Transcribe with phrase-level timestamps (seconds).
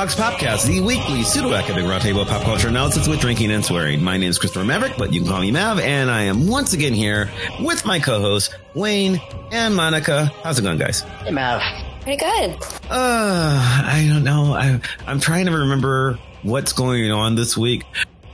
[0.00, 4.02] Vox Popcast, the weekly pseudo-academic roundtable pop culture analysis with drinking and swearing.
[4.02, 6.72] My name is Christopher Maverick, but you can call me Mav, and I am once
[6.72, 9.20] again here with my co-hosts, Wayne
[9.52, 10.32] and Monica.
[10.42, 11.02] How's it going, guys?
[11.02, 11.60] Hey, Mav.
[12.00, 12.56] Pretty good.
[12.88, 14.54] Uh, I don't know.
[14.54, 17.84] I, I'm trying to remember what's going on this week.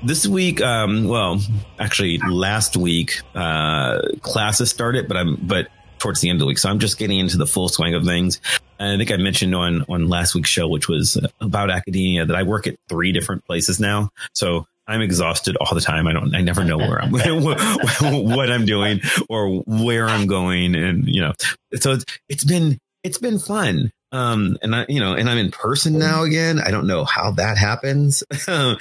[0.04, 1.40] This week, um, well,
[1.80, 5.66] actually last week, uh, classes started, but I'm, but
[5.98, 6.58] towards the end of the week.
[6.58, 8.40] So I'm just getting into the full swing of things.
[8.78, 12.42] I think I mentioned on, on last week's show, which was about academia, that I
[12.42, 14.10] work at three different places now.
[14.32, 16.06] So I'm exhausted all the time.
[16.06, 20.74] I don't, I never know where I'm, what I'm doing or where I'm going.
[20.74, 21.32] And, you know,
[21.74, 23.90] so it's, it's been, it's been fun.
[24.16, 26.58] Um, and I, you know, and I'm in person now again.
[26.58, 28.24] I don't know how that happens.
[28.48, 28.78] um,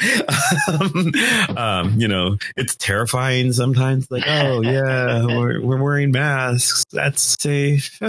[1.58, 4.10] um, you know, it's terrifying sometimes.
[4.10, 6.86] Like, oh yeah, we're, we're wearing masks.
[6.92, 8.00] That's safe.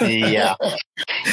[0.00, 0.54] yeah.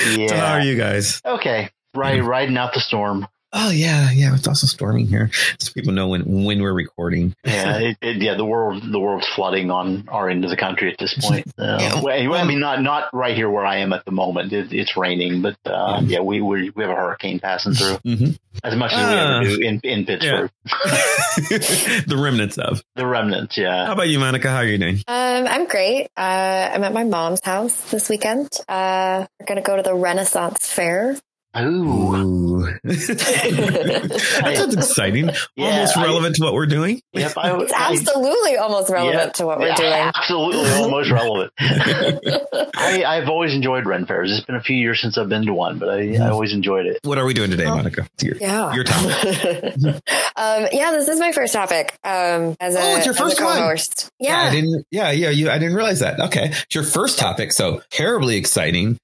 [0.08, 0.28] Yeah.
[0.28, 1.22] So how are you guys?
[1.25, 1.70] Okay.
[1.94, 3.28] Right, riding out the storm.
[3.53, 4.36] Oh yeah, yeah.
[4.36, 7.34] It's also storming here, so people know when when we're recording.
[7.45, 8.36] yeah, it, it, yeah.
[8.36, 11.48] The world the world's flooding on our end of the country at this point.
[11.58, 12.02] Uh, yeah.
[12.02, 14.52] well, I mean, not not right here where I am at the moment.
[14.52, 16.17] It, it's raining, but uh, yeah.
[16.17, 18.31] yeah, we we we have a hurricane passing through mm-hmm.
[18.66, 19.42] as much as uh, we ever ah.
[19.44, 20.52] do in in Pittsburgh.
[20.66, 20.72] Yeah.
[22.06, 23.58] the remnants of the remnants.
[23.58, 23.86] Yeah.
[23.86, 24.50] How about you, Monica?
[24.50, 24.98] How are you doing?
[25.08, 26.09] Um, I'm great.
[26.17, 28.50] Uh, I'm at my mom's house this weekend.
[28.67, 31.16] Uh, we're gonna go to the Renaissance Fair
[31.58, 32.67] Ooh.
[32.84, 35.30] that sounds exciting.
[35.56, 37.02] Yeah, almost relevant I, to what we're doing.
[37.14, 39.94] Yep, I, it's absolutely I, almost relevant yeah, to what we're yeah, doing.
[39.94, 41.52] Absolutely almost relevant.
[41.60, 44.32] I, have always enjoyed Ren fairs.
[44.32, 46.86] It's been a few years since I've been to one, but I, I always enjoyed
[46.86, 46.99] it.
[47.04, 48.08] What are we doing today, oh, Monica?
[48.21, 48.73] Your, yeah.
[48.76, 49.76] Your topic.
[50.36, 51.98] um, yeah, this is my first topic.
[52.04, 53.58] Um, as a, oh, it's your first one.
[53.58, 53.73] Yeah.
[54.20, 54.42] yeah.
[54.42, 54.86] I didn't.
[54.92, 55.30] Yeah, yeah.
[55.30, 55.50] You.
[55.50, 56.20] I didn't realize that.
[56.20, 57.52] Okay, it's your first topic.
[57.52, 59.00] So terribly exciting.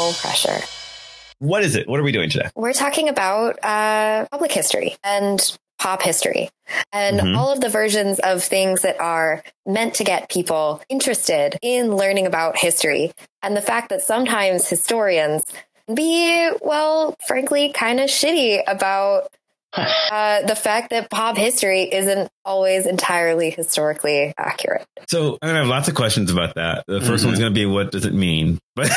[0.00, 0.60] No pressure.
[1.38, 1.88] What is it?
[1.88, 2.48] What are we doing today?
[2.54, 5.40] We're talking about uh, public history and
[5.78, 6.50] pop history
[6.92, 7.36] and mm-hmm.
[7.36, 12.26] all of the versions of things that are meant to get people interested in learning
[12.26, 13.12] about history.
[13.42, 15.42] And the fact that sometimes historians
[15.92, 19.32] be, well, frankly, kind of shitty about
[19.72, 24.86] uh, the fact that pop history isn't always entirely historically accurate.
[25.08, 26.84] So I'm gonna have lots of questions about that.
[26.86, 27.26] The 1st mm-hmm.
[27.26, 28.58] one's gonna be what does it mean?
[28.76, 28.88] But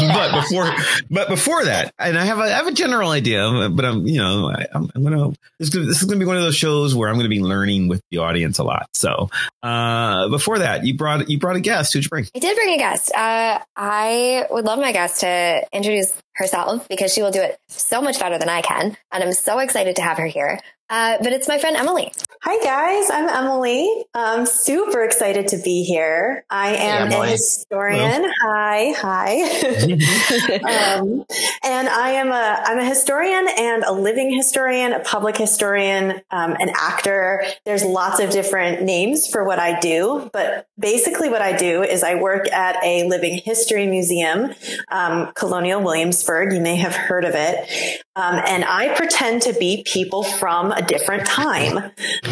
[0.00, 0.72] but before
[1.10, 4.18] but before that, and I have a I have a general idea, but I'm you
[4.18, 7.16] know I, am gonna this, this is gonna be one of those shows where I'm
[7.16, 8.88] gonna be learning with the audience a lot.
[8.94, 9.28] So
[9.62, 11.92] uh, before that, you brought you brought a guest.
[11.92, 12.28] Who'd you bring?
[12.34, 13.12] I did bring a guest.
[13.14, 18.00] Uh, I would love my guest to introduce herself because she will do it so
[18.00, 20.60] much better than I can, and I'm so excited to have her here.
[20.90, 22.12] Uh, but it's my friend Emily.
[22.42, 24.06] Hi guys, I'm Emily.
[24.14, 26.44] I'm super excited to be here.
[26.48, 28.22] I am hey, a historian.
[28.22, 28.32] Hello.
[28.54, 30.94] Hi, hi.
[30.98, 31.24] um,
[31.64, 36.56] and I am a I'm a historian and a living historian, a public historian, um,
[36.60, 37.44] an actor.
[37.66, 42.04] There's lots of different names for what I do, but basically what I do is
[42.04, 44.54] I work at a living history museum,
[44.92, 46.52] um, Colonial Williamsburg.
[46.52, 50.82] You may have heard of it, um, and I pretend to be people from a
[50.82, 51.78] different time.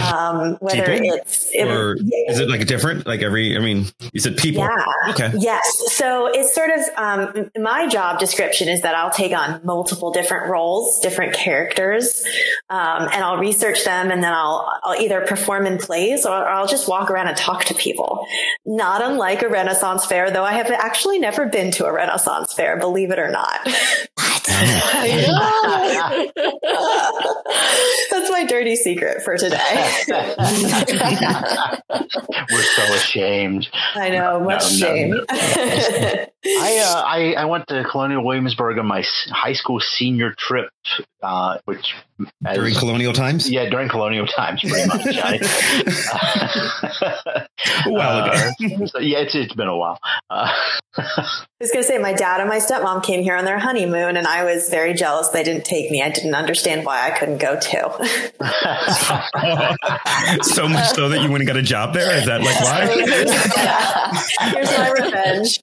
[0.02, 2.32] Um, whether it's it, or yeah.
[2.32, 3.06] is it like different?
[3.06, 4.64] Like every, I mean, you said people.
[4.64, 5.10] Yeah.
[5.10, 5.32] Okay.
[5.38, 5.94] Yes.
[5.94, 10.50] So it's sort of um, my job description is that I'll take on multiple different
[10.50, 12.24] roles, different characters,
[12.68, 16.66] um, and I'll research them, and then I'll I'll either perform in plays or I'll
[16.66, 18.26] just walk around and talk to people.
[18.64, 22.76] Not unlike a Renaissance fair, though I have actually never been to a Renaissance fair,
[22.76, 23.68] believe it or not.
[24.48, 26.42] I know.
[28.10, 29.56] That's my dirty secret for today.
[32.50, 33.68] We're so ashamed.
[33.94, 35.10] I know, much no, shame.
[35.10, 36.26] No, no.
[36.46, 40.70] I, uh, I I went to Colonial Williamsburg on my high school senior trip,
[41.22, 41.94] uh, which
[42.44, 43.48] as, during colonial times.
[43.50, 45.06] Yeah, during colonial times, pretty much.
[45.22, 45.38] I,
[47.86, 48.32] a while ago.
[48.32, 48.52] Uh,
[48.92, 49.98] so yeah, it's it's been a while.
[50.30, 50.52] Uh,
[50.98, 54.16] I was going to say, my dad and my stepmom came here on their honeymoon,
[54.16, 56.00] and I was very jealous they didn't take me.
[56.02, 57.68] I didn't understand why I couldn't go too.
[60.42, 62.14] so much so that you went and got a job there?
[62.16, 62.86] Is that like why?
[64.52, 65.60] Here's my revenge.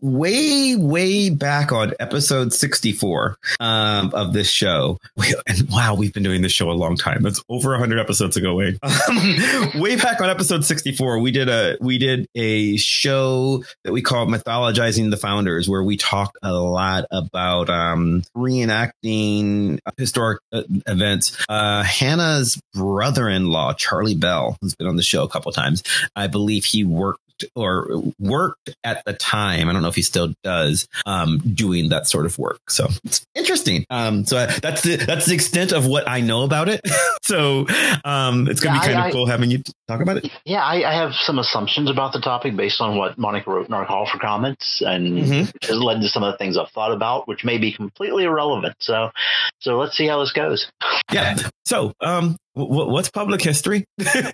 [0.00, 4.98] Way, way back on episode 64 um, of this show.
[5.46, 7.22] And wow, we've been doing this show a long time.
[7.22, 8.56] That's over 100 episodes ago.
[8.56, 8.78] Wayne.
[8.82, 14.02] Um, way back on episode 64, we did a we did a show that we
[14.02, 21.36] called mythologizing the founders, where we talked a lot about um, reenacting historic uh, events.
[21.48, 25.82] Uh, Hannah's brother-in-law, Charlie Bell, who's been on the show a couple times.
[26.14, 27.20] I believe he worked
[27.54, 29.68] or worked at the time.
[29.68, 32.70] I don't know if he still does um, doing that sort of work.
[32.70, 33.86] So it's interesting.
[33.90, 36.80] Um, so that's the that's the extent of what I know about it.
[37.26, 37.66] so
[38.04, 40.30] um, it's gonna yeah, be kind I, of cool having you talk about it.
[40.44, 43.74] Yeah, I, I, have some assumptions about the topic based on what Monica wrote in
[43.74, 45.50] our call for comments, and mm-hmm.
[45.62, 48.76] has led to some of the things I've thought about, which may be completely irrelevant.
[48.78, 49.10] So,
[49.58, 50.70] so let's see how this goes.
[51.12, 51.36] Yeah.
[51.64, 53.84] So, um, what's public history?
[53.98, 54.30] yeah.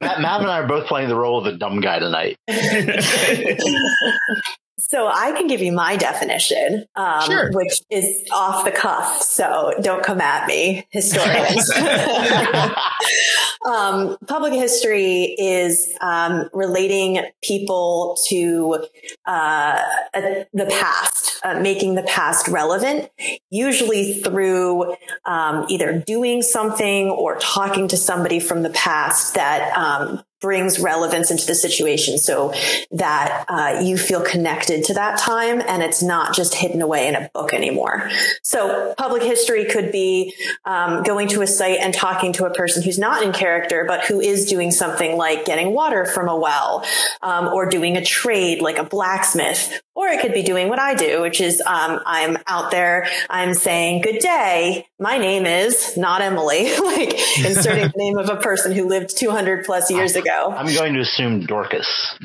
[0.00, 2.38] Mav, Mav and I are both playing the role of the dumb guy tonight.
[4.78, 7.50] So I can give you my definition, um, sure.
[7.52, 9.22] which is off the cuff.
[9.22, 11.70] So don't come at me, historians.
[13.66, 18.84] um, public history is um, relating people to
[19.24, 19.82] uh,
[20.12, 23.10] the past, uh, making the past relevant,
[23.48, 24.94] usually through
[25.24, 31.32] um, either doing something or talking to somebody from the past that um, brings relevance
[31.32, 32.54] into the situation so
[32.92, 37.16] that uh, you feel connected to that time and it's not just hidden away in
[37.16, 38.08] a book anymore.
[38.44, 40.34] So public history could be
[40.64, 44.04] um, going to a site and talking to a person who's not in character, but
[44.04, 46.84] who is doing something like getting water from a well
[47.22, 49.82] um, or doing a trade like a blacksmith.
[49.96, 53.54] Or it could be doing what I do, which is um, I'm out there, I'm
[53.54, 54.86] saying, good day.
[55.00, 59.64] My name is not Emily, like inserting the name of a person who lived 200
[59.64, 60.54] plus years ago ago.
[60.56, 62.16] I'm going to assume Dorcas.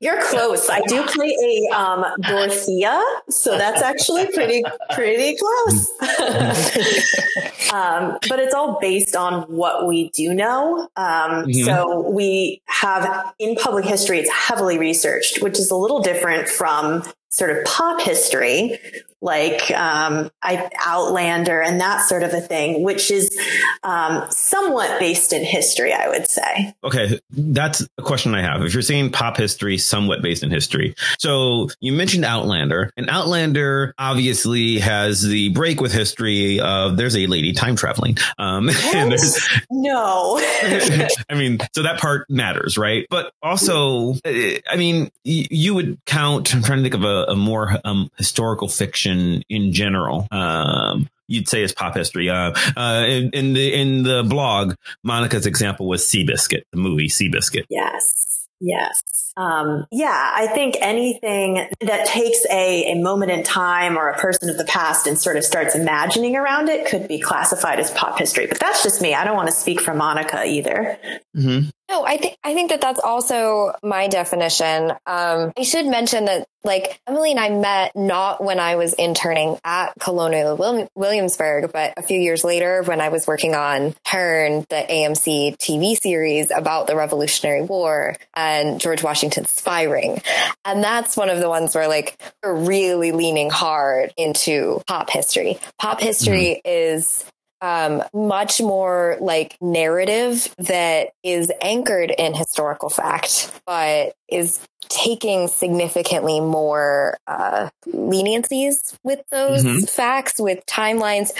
[0.00, 0.68] You're close.
[0.68, 5.90] I do play a um, Dorothea, so that's actually pretty pretty close.
[7.72, 10.88] um, but it's all based on what we do know.
[10.96, 11.64] Um, mm-hmm.
[11.64, 17.04] So we have in public history, it's heavily researched, which is a little different from
[17.32, 18.78] sort of pop history,
[19.22, 23.36] like um, I, Outlander and that sort of a thing, which is
[23.82, 26.74] um, somewhat based in history, I would say.
[26.84, 28.62] Okay, that's a question I have.
[28.62, 33.94] If you're saying pop history, somewhat based in history, so you mentioned Outlander, and Outlander
[33.96, 38.18] obviously has the break with history of there's a lady time traveling.
[38.38, 38.66] Um,
[39.70, 43.06] no, I mean, so that part matters, right?
[43.08, 46.54] But also, I mean, you would count.
[46.54, 50.26] I'm trying to think of a, a more um, historical fiction fiction in general.
[50.30, 52.28] Um, you'd say is pop history.
[52.28, 57.64] Uh, uh, in, in, the in the blog, Monica's example was Seabiscuit, the movie Seabiscuit.
[57.70, 59.02] Yes, yes.
[59.34, 64.50] Um, yeah, I think anything that takes a, a moment in time or a person
[64.50, 68.18] of the past and sort of starts imagining around it could be classified as pop
[68.18, 68.46] history.
[68.46, 69.14] But that's just me.
[69.14, 70.98] I don't want to speak for Monica either.
[71.34, 71.70] Mm-hmm.
[71.92, 74.92] No, I think I think that that's also my definition.
[75.04, 79.58] Um, I should mention that like Emily and I met not when I was interning
[79.62, 80.56] at Colonial
[80.94, 85.94] Williamsburg, but a few years later when I was working on Turn, the AMC TV
[85.94, 90.22] series about the Revolutionary War and George Washington's spy ring.
[90.64, 95.58] And that's one of the ones where like we're really leaning hard into pop history.
[95.78, 96.96] Pop history mm-hmm.
[96.98, 97.24] is
[97.62, 106.40] um, much more like narrative that is anchored in historical fact, but is taking significantly
[106.40, 109.84] more uh, leniencies with those mm-hmm.
[109.84, 111.30] facts, with timelines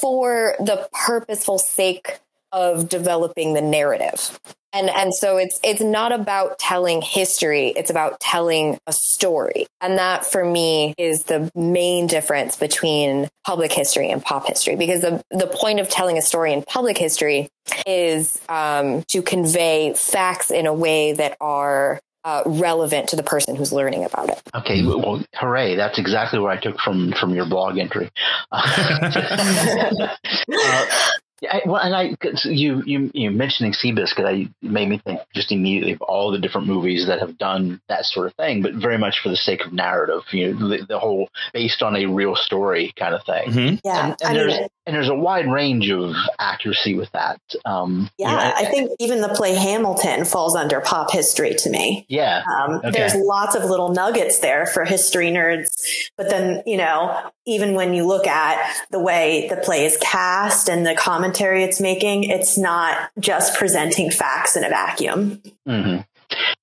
[0.00, 2.18] for the purposeful sake
[2.50, 4.38] of developing the narrative
[4.72, 9.98] and and so it's it's not about telling history it's about telling a story and
[9.98, 15.22] that for me is the main difference between public history and pop history because the
[15.30, 17.48] the point of telling a story in public history
[17.86, 23.56] is um, to convey facts in a way that are uh, relevant to the person
[23.56, 24.42] who's learning about it.
[24.54, 25.76] Okay, well, hooray!
[25.76, 28.10] That's exactly what I took from from your blog entry.
[28.52, 30.08] uh,
[31.40, 35.92] yeah, well, and I you you you mentioning Seabiscuit, I made me think just immediately
[35.92, 39.20] of all the different movies that have done that sort of thing, but very much
[39.22, 40.22] for the sake of narrative.
[40.32, 43.50] You know, the, the whole based on a real story kind of thing.
[43.50, 43.76] Mm-hmm.
[43.84, 47.38] Yeah, and, and there's mean, and there's a wide range of accuracy with that.
[47.66, 51.68] Um, yeah, you know, I think even the play Hamilton falls under pop history to
[51.68, 52.06] me.
[52.08, 52.90] Yeah, um, okay.
[52.92, 55.68] there's lots of little nuggets there for history nerds,
[56.16, 60.70] but then you know, even when you look at the way the play is cast
[60.70, 65.42] and the commentary it's making, it's not just presenting facts in a vacuum.
[65.68, 66.00] Mm-hmm.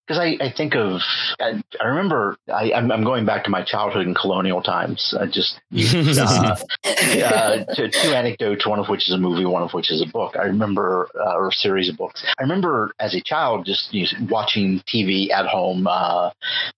[0.06, 1.02] Because I, I think of
[1.40, 5.16] I, I remember I, I'm, I'm going back to my childhood in colonial times.
[5.20, 9.74] I just uh, uh, two, two anecdotes, one of which is a movie, one of
[9.74, 10.36] which is a book.
[10.38, 12.24] I remember uh, or a series of books.
[12.38, 16.32] I remember as a child just you know, watching TV at home, uh,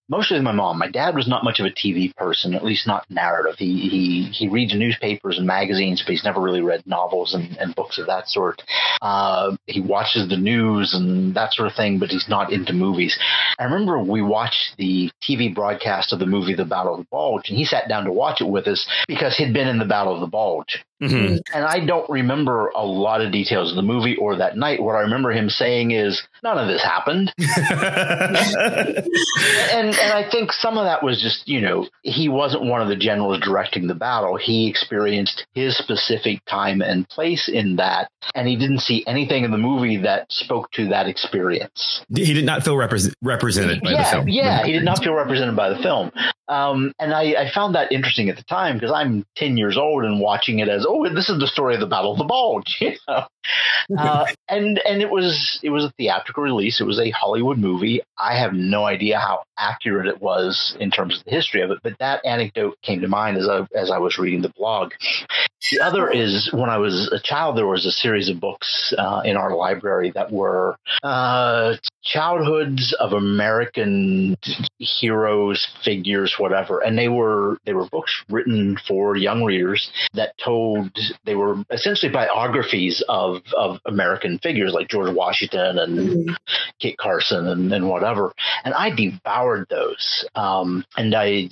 [0.09, 0.79] mostly with my mom.
[0.79, 3.55] My dad was not much of a TV person, at least not narrative.
[3.57, 7.75] He he he reads newspapers and magazines, but he's never really read novels and, and
[7.75, 8.61] books of that sort.
[9.01, 13.16] Uh, he watches the news and that sort of thing, but he's not into movies.
[13.59, 17.49] I remember we watched the TV broadcast of the movie The Battle of the Bulge,
[17.49, 20.13] and he sat down to watch it with us because he'd been in the Battle
[20.13, 20.83] of the Bulge.
[21.01, 21.37] Mm-hmm.
[21.53, 24.81] And I don't remember a lot of details of the movie or that night.
[24.81, 27.31] What I remember him saying is, none of this happened.
[27.37, 27.47] and
[29.87, 32.95] and I think some of that was just, you know, he wasn't one of the
[32.95, 34.37] generals directing the battle.
[34.37, 39.51] He experienced his specific time and place in that, and he didn't see anything in
[39.51, 42.03] the movie that spoke to that experience.
[42.13, 44.29] He did not feel repre- represented by yeah, the film.
[44.29, 46.11] Yeah, he did not feel represented by the film.
[46.47, 50.03] Um, and I, I found that interesting at the time because I'm 10 years old
[50.03, 52.77] and watching it as oh, this is the story of the Battle of the Bulge,
[52.81, 53.25] you know.
[53.97, 56.81] Uh, and and it was it was a theatrical release.
[56.81, 58.01] It was a Hollywood movie.
[58.17, 61.79] I have no idea how accurate it was in terms of the history of it,
[61.83, 64.93] but that anecdote came to mind as I as I was reading the blog.
[65.71, 69.21] The other is when I was a child, there was a series of books uh,
[69.25, 71.75] in our library that were uh,
[72.07, 74.37] childhoods of American
[74.79, 80.89] heroes, figures, whatever, and they were they were books written for young readers that told
[81.25, 86.33] they were essentially biographies of of American figures like George Washington and mm-hmm.
[86.79, 88.33] Kit Carson and, and whatever,
[88.63, 90.25] and I devoured those.
[90.35, 91.49] Um, and I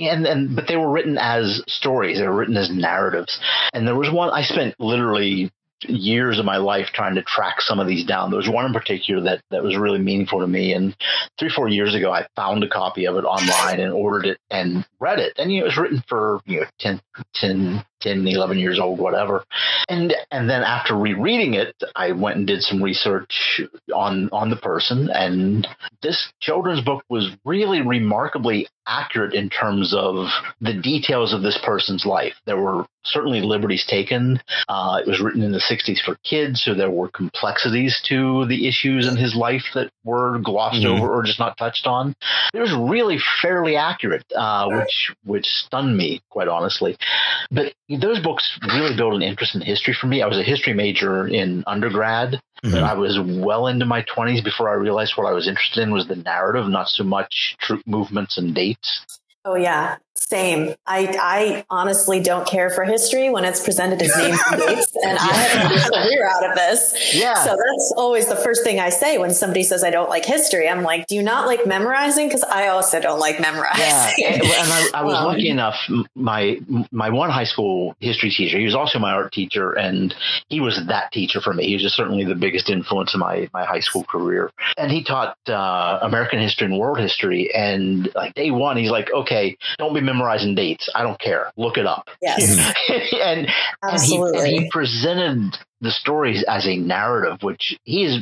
[0.00, 2.18] and and but they were written as stories.
[2.18, 3.38] They were written as narratives.
[3.72, 5.50] And there was one I spent literally
[5.82, 8.30] years of my life trying to track some of these down.
[8.30, 10.72] There was one in particular that, that was really meaningful to me.
[10.72, 10.96] And
[11.38, 14.86] three, four years ago, I found a copy of it online and ordered it and
[15.00, 15.34] read it.
[15.38, 17.00] And you know, it was written for, you know, 10,
[17.34, 19.44] 10, 10, 11 years old, whatever.
[19.88, 23.60] And, and then after rereading it, I went and did some research
[23.94, 25.10] on, on the person.
[25.10, 25.66] And
[26.02, 30.28] this children's book was really remarkably accurate in terms of
[30.60, 32.34] the details of this person's life.
[32.46, 34.40] There were certainly liberties taken.
[34.68, 38.68] Uh, it was written in the 60s for kids, so there were complexities to the
[38.68, 41.02] issues in his life that were glossed mm-hmm.
[41.02, 42.14] over or just not touched on.
[42.52, 46.96] It was really fairly accurate, uh, which which stunned me quite honestly.
[47.50, 50.22] But those books really built an interest in history for me.
[50.22, 52.40] I was a history major in undergrad.
[52.64, 52.84] Mm-hmm.
[52.84, 56.08] I was well into my 20s before I realized what I was interested in was
[56.08, 59.20] the narrative, not so much troop movements and dates.
[59.48, 60.74] Oh yeah, same.
[60.86, 65.18] I I honestly don't care for history when it's presented as names and dates, and
[65.18, 67.14] I have a career out of this.
[67.14, 67.34] Yeah.
[67.34, 70.68] So that's always the first thing I say when somebody says I don't like history.
[70.68, 72.26] I'm like, do you not like memorizing?
[72.26, 74.14] Because I also don't like memorizing.
[74.18, 75.76] Yeah, and I, I was well, lucky enough.
[76.16, 76.58] My
[76.90, 80.12] my one high school history teacher, he was also my art teacher, and
[80.48, 81.66] he was that teacher for me.
[81.66, 84.50] He was just certainly the biggest influence in my my high school career.
[84.76, 87.54] And he taught uh, American history and world history.
[87.54, 90.88] And like day one, he's like, okay okay, don't be memorizing dates.
[90.94, 91.52] I don't care.
[91.56, 92.08] Look it up.
[92.22, 92.58] Yes.
[93.22, 93.48] and,
[93.82, 94.38] Absolutely.
[94.38, 98.18] And he, and he presented the stories as a narrative, which he is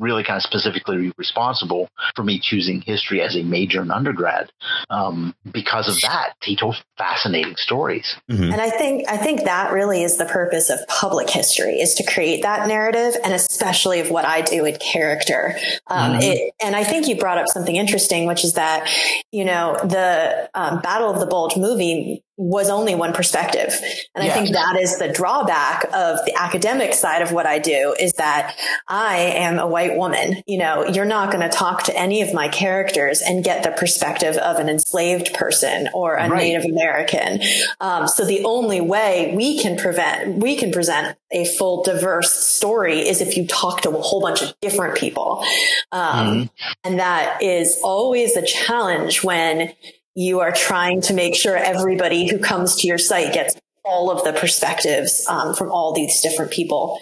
[0.00, 4.50] really kind of specifically responsible for me choosing history as a major in undergrad.
[4.90, 8.16] Um, because of that, he told fascinating stories.
[8.30, 8.52] Mm-hmm.
[8.52, 12.04] And I think I think that really is the purpose of public history is to
[12.04, 15.56] create that narrative, and especially of what I do in character.
[15.88, 16.22] Um, mm-hmm.
[16.22, 18.88] it, and I think you brought up something interesting, which is that
[19.30, 23.72] you know the um, Battle of the Bulge movie was only one perspective.
[24.14, 24.30] And yeah.
[24.30, 28.12] I think that is the drawback of the academic side of what I do is
[28.14, 28.56] that
[28.88, 30.42] I am a white woman.
[30.46, 33.70] You know, you're not going to talk to any of my characters and get the
[33.70, 36.38] perspective of an enslaved person or a right.
[36.38, 37.40] Native American.
[37.80, 43.00] Um, so the only way we can prevent, we can present a full diverse story
[43.08, 45.44] is if you talk to a whole bunch of different people.
[45.92, 46.72] Um, mm-hmm.
[46.82, 49.72] and that is always a challenge when
[50.14, 54.24] you are trying to make sure everybody who comes to your site gets all of
[54.24, 56.98] the perspectives um, from all these different people.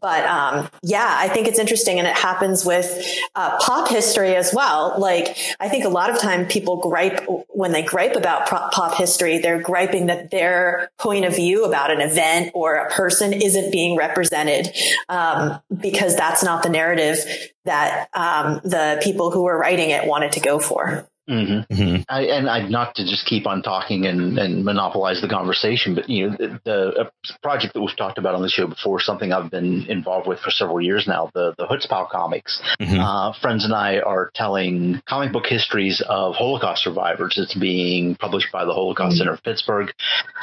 [0.00, 3.06] But um, yeah, I think it's interesting, and it happens with
[3.36, 4.96] uh, pop history as well.
[4.98, 9.38] Like I think a lot of time people gripe when they gripe about pop history,
[9.38, 13.96] they're griping that their point of view about an event or a person isn't being
[13.96, 14.74] represented
[15.08, 17.18] um, because that's not the narrative
[17.64, 21.08] that um, the people who were writing it wanted to go for.
[21.28, 21.72] Mm-hmm.
[21.72, 22.02] Mm-hmm.
[22.08, 26.08] I, and I not to just keep on talking and, and monopolize the conversation, but
[26.10, 27.10] you know the, the
[27.42, 30.50] project that we've talked about on the show before, something I've been involved with for
[30.50, 32.60] several years now, the the Chutzpah comics.
[32.78, 33.00] Mm-hmm.
[33.00, 37.38] Uh, friends and I are telling comic book histories of Holocaust survivors.
[37.38, 39.18] It's being published by the Holocaust mm-hmm.
[39.18, 39.92] Center of Pittsburgh,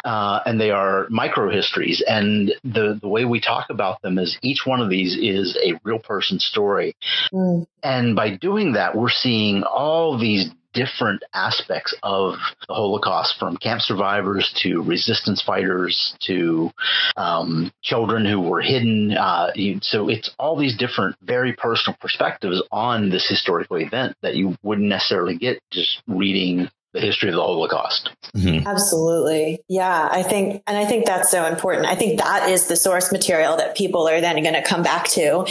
[0.03, 2.03] uh, and they are micro histories.
[2.07, 5.79] And the the way we talk about them is each one of these is a
[5.83, 6.95] real person story,
[7.31, 7.67] mm.
[7.83, 12.35] and by doing that, we're seeing all these different aspects of
[12.67, 16.71] the Holocaust, from camp survivors to resistance fighters to
[17.17, 19.11] um, children who were hidden.
[19.11, 19.51] Uh,
[19.81, 24.87] so it's all these different, very personal perspectives on this historical event that you wouldn't
[24.87, 28.11] necessarily get just reading the history of the Holocaust.
[28.35, 28.67] Mm-hmm.
[28.67, 29.61] Absolutely.
[29.69, 31.85] Yeah, I think, and I think that's so important.
[31.85, 35.07] I think that is the source material that people are then going to come back
[35.09, 35.45] to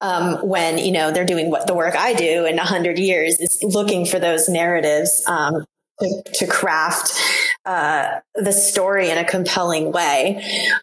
[0.00, 3.40] um, when, you know, they're doing what the work I do in a hundred years
[3.40, 5.64] is looking for those narratives um,
[6.00, 7.12] to, to, craft
[7.64, 10.42] uh, the story in a compelling way.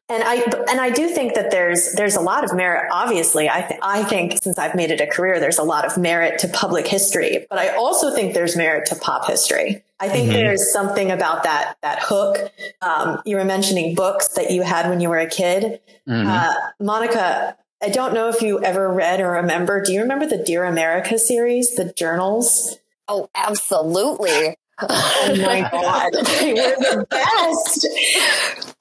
[0.10, 2.90] And I and I do think that there's there's a lot of merit.
[2.92, 5.98] Obviously, I th- I think since I've made it a career, there's a lot of
[5.98, 9.84] merit to public history, but I also think there's merit to pop history.
[10.00, 10.34] I think mm-hmm.
[10.34, 12.52] there's something about that that hook.
[12.82, 16.28] Um, you were mentioning books that you had when you were a kid, mm-hmm.
[16.28, 17.58] uh, Monica.
[17.84, 19.84] I don't know if you ever read or remember.
[19.84, 22.78] Do you remember the Dear America series, the journals?
[23.08, 24.56] Oh, absolutely.
[24.90, 27.88] Oh my god, they were the best.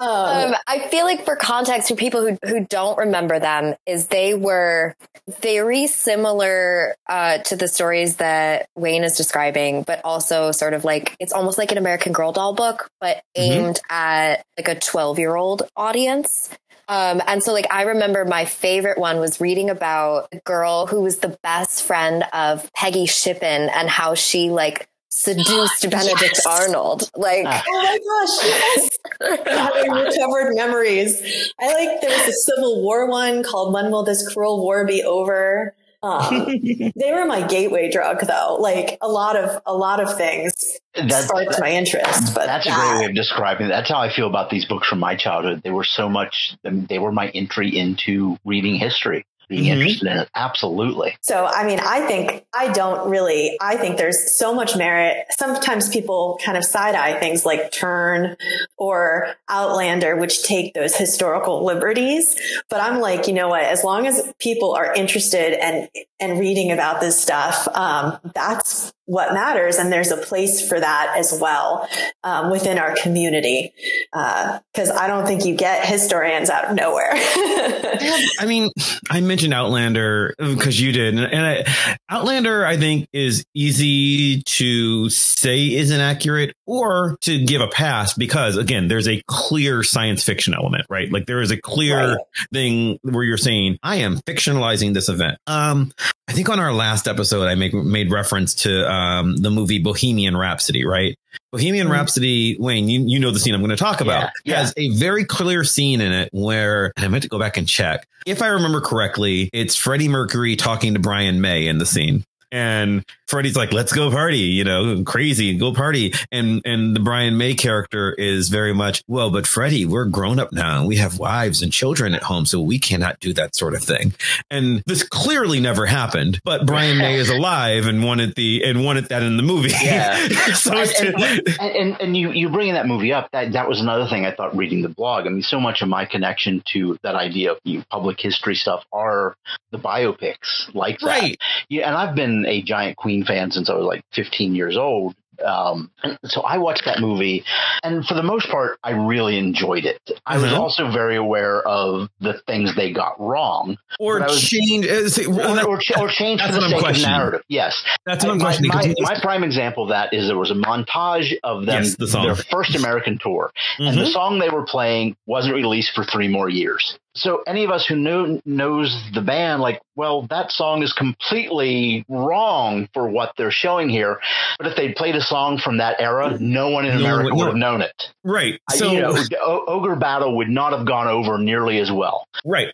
[0.01, 4.07] Um, um, I feel like for context, for people who who don't remember them, is
[4.07, 4.95] they were
[5.41, 11.17] very similar uh, to the stories that Wayne is describing, but also sort of like
[11.21, 13.53] it's almost like an American Girl doll book, but mm-hmm.
[13.53, 13.95] aimed mm-hmm.
[13.95, 16.51] at like a twelve year old audience.
[16.91, 21.03] Um, and so, like, I remember my favorite one was reading about a girl who
[21.03, 26.47] was the best friend of Peggy Shippen and how she, like, seduced Benedict yes.
[26.47, 27.11] Arnold.
[27.15, 28.99] Like, oh my gosh, yes.
[29.47, 31.53] Having recovered memories.
[31.59, 35.03] I like there was a Civil War one called When Will This Cruel War Be
[35.03, 35.75] Over?
[36.03, 36.47] Um,
[36.97, 38.57] they were my gateway drug though.
[38.59, 42.73] Like a lot of, a lot of things that's, sparked my interest, but that's that,
[42.73, 43.71] a great way of describing it.
[43.71, 45.61] That's how I feel about these books from my childhood.
[45.63, 49.83] They were so much, they were my entry into reading history being mm-hmm.
[49.83, 50.31] interested in it.
[50.35, 51.19] Absolutely.
[51.21, 55.27] So, I mean, I think I don't really, I think there's so much merit.
[55.37, 58.37] Sometimes people kind of side eye things like Turn
[58.79, 62.41] or Outlander, which take those historical liberties.
[62.71, 63.65] But I'm like, you know what?
[63.65, 65.89] As long as people are interested and,
[66.21, 69.77] and reading about this stuff, um, that's what matters.
[69.77, 71.89] And there's a place for that as well
[72.23, 73.75] um, within our community.
[74.13, 77.11] Because uh, I don't think you get historians out of nowhere.
[77.13, 78.71] I mean,
[79.11, 81.19] I mentioned Outlander because you did.
[81.19, 87.69] And I, Outlander, I think, is easy to say isn't accurate or to give a
[87.69, 91.11] pass because, again, there's a clear science fiction element, right?
[91.11, 92.19] Like there is a clear right.
[92.53, 95.39] thing where you're saying, I am fictionalizing this event.
[95.49, 95.91] Um,
[96.29, 100.37] I think on our last episode, I make, made reference to um, the movie Bohemian
[100.37, 101.17] Rhapsody, right?
[101.53, 101.95] Bohemian mm-hmm.
[101.95, 104.57] Rhapsody, Wayne, you, you know the scene I'm going to talk about, yeah, yeah.
[104.59, 108.07] has a very clear scene in it where, I meant to go back and check.
[108.27, 112.25] If I remember correctly, it's Freddie Mercury talking to Brian May in the scene.
[112.53, 116.13] And Freddie's like, let's go party, you know, crazy, go party.
[116.33, 120.53] And, and the Brian May character is very much, well, but Freddie, we're grown up
[120.53, 122.45] now we have wives and children at home.
[122.45, 124.13] So we cannot do that sort of thing.
[124.51, 129.09] And this clearly never happened, but Brian May is alive and wanted the, and wanted
[129.11, 129.71] that in the movie.
[129.81, 130.29] Yeah.
[130.55, 134.09] so and, and, and, and, you, you bringing that movie up, that, that was another
[134.09, 135.27] thing I thought reading the blog.
[135.27, 138.57] I mean, so much of my connection to that idea of you know, public history
[138.57, 139.37] stuff are
[139.71, 141.07] the biopics like that.
[141.07, 141.39] Right.
[141.69, 141.87] Yeah.
[141.87, 145.15] And I've been a giant Queen fan since I was like 15 years old.
[145.45, 145.91] Um,
[146.25, 147.45] so I watched that movie,
[147.83, 149.99] and for the most part, I really enjoyed it.
[150.27, 150.45] I mm-hmm.
[150.45, 155.61] was also very aware of the things they got wrong, or was, change, uh, or,
[155.67, 157.43] or, or change for the sake of narrative.
[157.49, 158.71] Yes, that's what I'm questioning.
[158.71, 161.97] My, my, my, prime example of that is there was a montage of them yes,
[161.97, 163.85] the their first American tour, mm-hmm.
[163.85, 164.13] and the mm-hmm.
[164.13, 166.99] song they were playing wasn't released for three more years.
[167.15, 172.05] So any of us who know knows the band, like, well, that song is completely
[172.09, 174.21] wrong for what they're showing here.
[174.59, 177.47] But if they played a song from that era, no one in no, America would
[177.47, 178.13] have known it.
[178.23, 178.61] Right.
[178.71, 182.27] So I, you know, Ogre Battle would not have gone over nearly as well.
[182.45, 182.73] Right.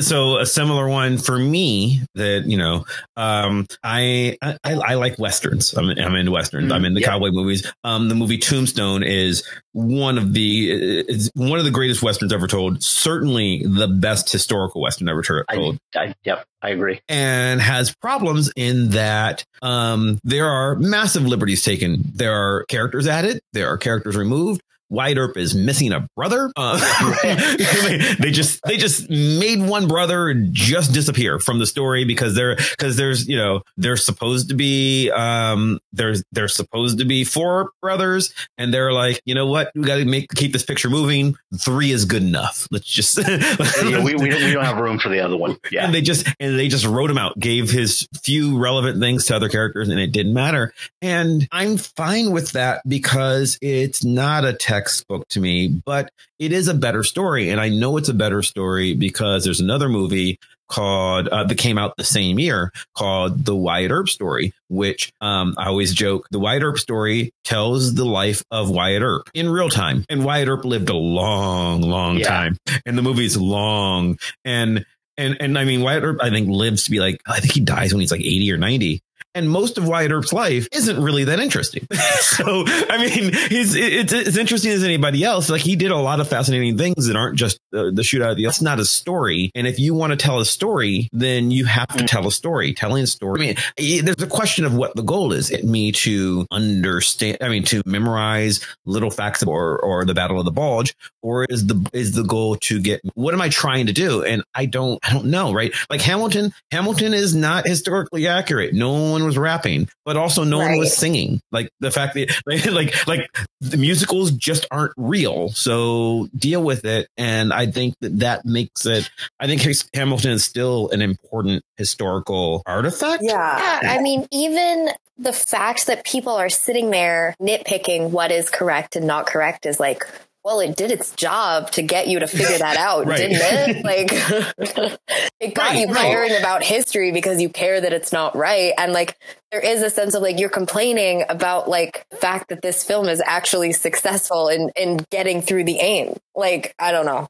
[0.00, 2.84] So a similar one for me that you know
[3.16, 5.74] um, I, I I like westerns.
[5.74, 6.72] I'm, I'm into westerns.
[6.72, 7.70] I'm into cowboy movies.
[7.84, 10.70] Um, the movie tombstone is one of the
[11.08, 12.82] it's one of the greatest westerns ever told.
[12.82, 15.78] Certainly the best historical western ever told.
[15.94, 17.00] I, I, yep I agree.
[17.08, 22.02] And has problems in that um, there are massive liberties taken.
[22.14, 26.50] There are characters added, there are characters removed, Wyatt Earp is missing a brother.
[26.56, 26.78] Uh,
[28.18, 32.96] they just they just made one brother just disappear from the story because they're because
[32.96, 38.32] there's you know they're supposed to be um there's they're supposed to be four brothers
[38.58, 39.72] and they're like you know what?
[39.74, 41.36] We got to make keep this picture moving.
[41.58, 42.68] Three is good enough.
[42.70, 45.58] Let's just yeah, we, we, we don't have room for the other one.
[45.70, 45.84] Yeah.
[45.84, 49.36] And they just and they just wrote him out gave his few relevant things to
[49.36, 50.72] other characters and it didn't matter.
[51.02, 56.68] And I'm fine with that because it's not a textbook to me, but it is
[56.68, 57.50] a better story.
[57.50, 61.78] And I know it's a better story because there's another movie called uh, that came
[61.78, 66.40] out the same year called the Wyatt Earp story, which um, I always joke the
[66.40, 70.04] Wyatt Earp story tells the life of Wyatt Earp in real time.
[70.08, 72.28] And Wyatt Earp lived a long, long yeah.
[72.28, 74.18] time, and the movie's long.
[74.44, 74.84] And
[75.16, 77.60] and and I mean Wyatt Earp I think lives to be like I think he
[77.60, 79.00] dies when he's like 80 or 90
[79.36, 81.86] and most of Wyatt Earp's life isn't really that interesting.
[82.20, 85.50] so, I mean, he's it's as interesting as anybody else.
[85.50, 88.36] Like he did a lot of fascinating things that aren't just the, the shootout.
[88.38, 89.52] It's not a story.
[89.54, 92.06] And if you want to tell a story, then you have to mm.
[92.06, 92.72] tell a story.
[92.72, 93.40] Telling a story.
[93.40, 95.50] I mean, there's a question of what the goal is.
[95.50, 97.38] It me to understand.
[97.42, 101.66] I mean, to memorize little facts or or the Battle of the Bulge, or is
[101.66, 104.24] the is the goal to get what am I trying to do?
[104.24, 105.52] And I don't I don't know.
[105.52, 105.74] Right?
[105.90, 106.54] Like Hamilton.
[106.72, 108.72] Hamilton is not historically accurate.
[108.72, 110.70] No one was rapping, but also no right.
[110.70, 111.40] one was singing.
[111.52, 112.34] Like the fact that
[112.72, 113.28] like like
[113.60, 115.48] the musicals just aren't real.
[115.50, 117.08] So deal with it.
[117.16, 119.10] And I think that that makes it.
[119.40, 119.62] I think
[119.94, 123.22] Hamilton is still an important historical artifact.
[123.22, 123.80] Yeah.
[123.82, 128.96] yeah I mean, even the fact that people are sitting there nitpicking what is correct
[128.96, 130.04] and not correct is like
[130.46, 133.84] well, it did its job to get you to figure that out, didn't it?
[133.84, 134.12] Like,
[135.40, 138.72] it got right, you caring about history because you care that it's not right.
[138.78, 139.18] And like,
[139.52, 143.08] there is a sense of like you're complaining about like the fact that this film
[143.08, 146.16] is actually successful in in getting through the aim.
[146.34, 147.28] Like, I don't know.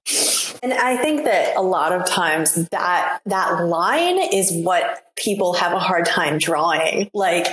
[0.63, 5.73] And I think that a lot of times that that line is what people have
[5.73, 7.11] a hard time drawing.
[7.15, 7.47] Like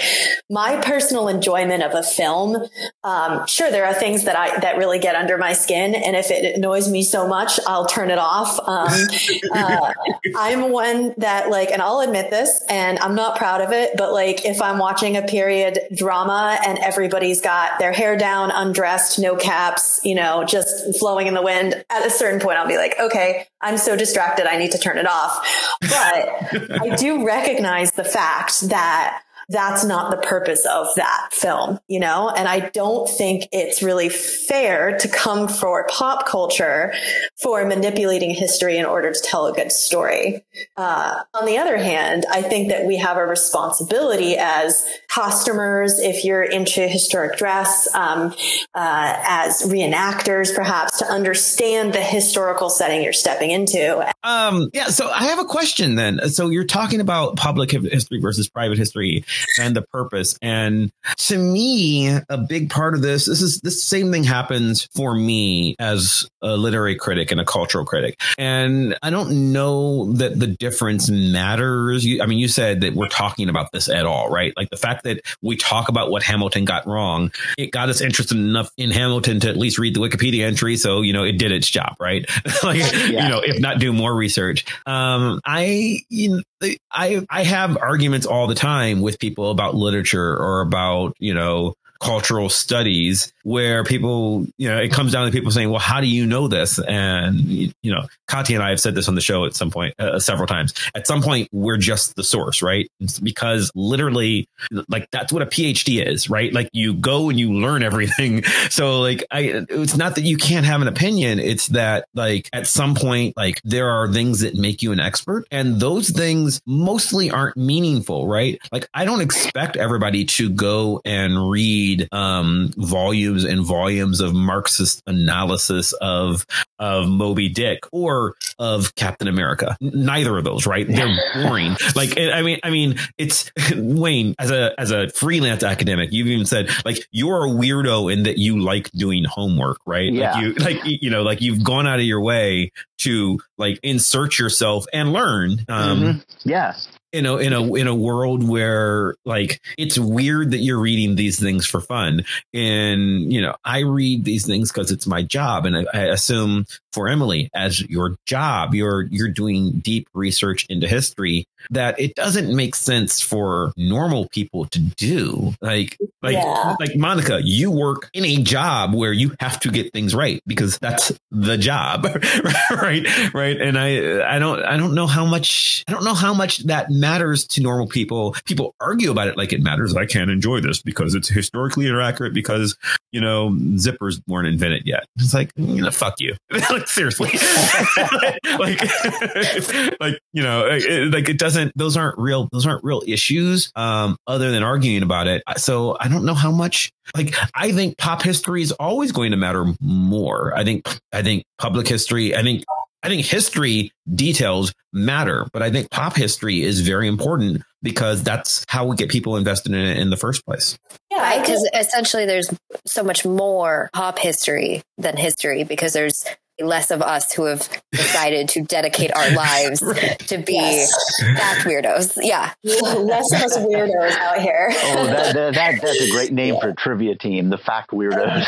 [0.49, 2.57] my personal enjoyment of a film,
[3.03, 6.29] um, sure, there are things that I that really get under my skin, and if
[6.31, 8.59] it annoys me so much, I'll turn it off.
[8.59, 9.07] Um,
[9.53, 9.93] uh,
[10.35, 14.11] I'm one that like, and I'll admit this, and I'm not proud of it, but
[14.11, 19.35] like if I'm watching a period drama and everybody's got their hair down, undressed, no
[19.35, 22.95] caps, you know, just flowing in the wind, at a certain point, I'll be like,
[22.99, 25.75] okay, I'm so distracted, I need to turn it off.
[25.81, 31.99] But I do recognize the fact that that's not the purpose of that film, you
[31.99, 32.29] know?
[32.29, 36.93] And I don't think it's really fair to come for pop culture
[37.41, 40.43] for manipulating history in order to tell a good story.
[40.77, 46.23] Uh, on the other hand, I think that we have a responsibility as costumers, if
[46.23, 48.33] you're into historic dress, um,
[48.73, 54.05] uh, as reenactors, perhaps to understand the historical setting you're stepping into.
[54.23, 54.87] Um, yeah.
[54.87, 56.29] So I have a question then.
[56.29, 59.25] So you're talking about public history versus private history
[59.59, 60.37] and the purpose.
[60.41, 65.15] And to me, a big part of this, this is the same thing happens for
[65.15, 68.19] me as a literary critic and a cultural critic.
[68.37, 72.05] And I don't know that the difference matters.
[72.05, 74.53] You, I mean, you said that we're talking about this at all, right?
[74.55, 78.37] Like the fact that we talk about what Hamilton got wrong, it got us interested
[78.37, 80.77] enough in Hamilton to at least read the Wikipedia entry.
[80.77, 82.29] So, you know, it did its job, right?
[82.63, 83.07] like, yeah.
[83.07, 84.65] you know, if not do more research.
[84.85, 86.43] Um, I, you know,
[86.91, 91.75] I, I have arguments all the time with people about literature or about, you know,
[92.03, 96.07] cultural studies where people, you know, it comes down to people saying, well, how do
[96.07, 96.79] you know this?
[96.79, 99.93] And, you know, Katya and I have said this on the show at some point,
[99.99, 100.73] uh, several times.
[100.95, 102.89] At some point, we're just the source, right?
[102.99, 104.47] It's because literally,
[104.87, 106.53] like, that's what a PhD is, right?
[106.53, 108.43] Like, you go and you learn everything.
[108.69, 111.39] So, like, I, it's not that you can't have an opinion.
[111.39, 115.45] It's that, like, at some point, like, there are things that make you an expert,
[115.51, 118.59] and those things mostly aren't meaningful, right?
[118.71, 124.33] Like, I don't expect everybody to go and read read um, volumes and volumes of
[124.33, 126.45] Marxist analysis of
[126.79, 129.77] of Moby Dick or of Captain America.
[129.81, 130.87] Neither of those, right?
[130.87, 131.75] They're boring.
[131.95, 136.11] like I mean, I mean, it's Wayne as a as a freelance academic.
[136.11, 140.11] You've even said like you're a weirdo in that you like doing homework, right?
[140.11, 140.33] Yeah.
[140.33, 144.39] Like you like you know like you've gone out of your way to like insert
[144.39, 145.59] yourself and learn.
[145.67, 146.49] Um, mm-hmm.
[146.49, 146.75] Yeah
[147.13, 151.39] in a in a in a world where like it's weird that you're reading these
[151.39, 152.25] things for fun.
[152.53, 155.65] And you know i read these things because it's my job.
[155.65, 160.87] And I, I, assume for emily as your job you're you're doing deep research into
[160.87, 166.75] history that it doesn't make sense for normal people to do like like yeah.
[166.79, 170.77] like monica you work in a job where you have to get things right because
[170.79, 172.05] that's the job
[172.71, 176.33] right right and i i don't i don't know how much i don't know how
[176.33, 178.35] much that matters to normal people.
[178.45, 179.95] People argue about it like it matters.
[179.95, 182.77] I can't enjoy this because it's historically inaccurate because,
[183.11, 185.05] you know, zippers weren't invented yet.
[185.17, 186.35] It's like, you know, fuck you.
[186.89, 187.31] like, seriously.
[188.59, 193.71] like, like, you know, it, like it doesn't, those aren't real, those aren't real issues,
[193.75, 195.43] um, other than arguing about it.
[195.57, 199.37] So I don't know how much, like, I think pop history is always going to
[199.37, 200.57] matter more.
[200.57, 202.63] I think, I think public history, I think
[203.03, 208.63] I think history details matter, but I think pop history is very important because that's
[208.69, 210.77] how we get people invested in it in the first place.
[211.11, 212.49] Yeah, because essentially there's
[212.87, 216.25] so much more pop history than history because there's
[216.59, 220.93] less of us who have decided to dedicate our lives to be yes.
[221.37, 222.17] fact weirdos.
[222.21, 222.53] Yeah.
[222.63, 224.69] Less of us weirdos out here.
[224.71, 226.59] oh, that, that, that, that's a great name yeah.
[226.59, 228.45] for a trivia team, the fact weirdos.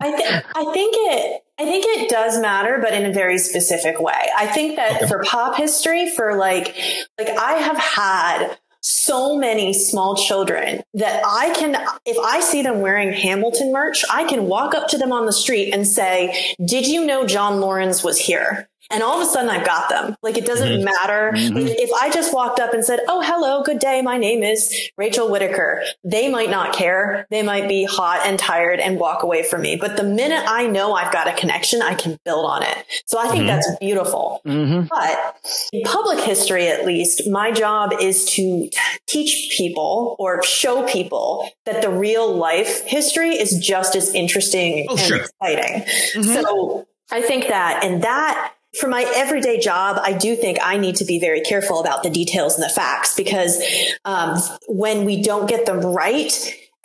[0.00, 3.98] I, th- I think it I think it does matter, but in a very specific
[3.98, 4.28] way.
[4.36, 5.06] I think that okay.
[5.06, 6.76] for pop history, for like,
[7.18, 12.80] like I have had so many small children that I can, if I see them
[12.80, 16.86] wearing Hamilton merch, I can walk up to them on the street and say, did
[16.86, 18.68] you know John Laurens was here?
[18.90, 20.16] And all of a sudden I've got them.
[20.22, 20.84] Like it doesn't mm-hmm.
[20.84, 21.32] matter.
[21.34, 21.58] Mm-hmm.
[21.58, 24.02] If I just walked up and said, Oh, hello, good day.
[24.02, 25.82] My name is Rachel Whitaker.
[26.04, 27.26] They might not care.
[27.30, 29.76] They might be hot and tired and walk away from me.
[29.76, 32.76] But the minute I know I've got a connection, I can build on it.
[33.06, 33.46] So I think mm-hmm.
[33.46, 34.40] that's beautiful.
[34.46, 34.86] Mm-hmm.
[34.88, 35.36] But
[35.72, 38.70] in public history, at least, my job is to
[39.06, 44.96] teach people or show people that the real life history is just as interesting oh,
[44.96, 45.16] and sure.
[45.18, 45.82] exciting.
[46.14, 46.22] Mm-hmm.
[46.22, 50.96] So I think that, and that for my everyday job, I do think I need
[50.96, 53.62] to be very careful about the details and the facts because
[54.04, 56.32] um, when we don't get them right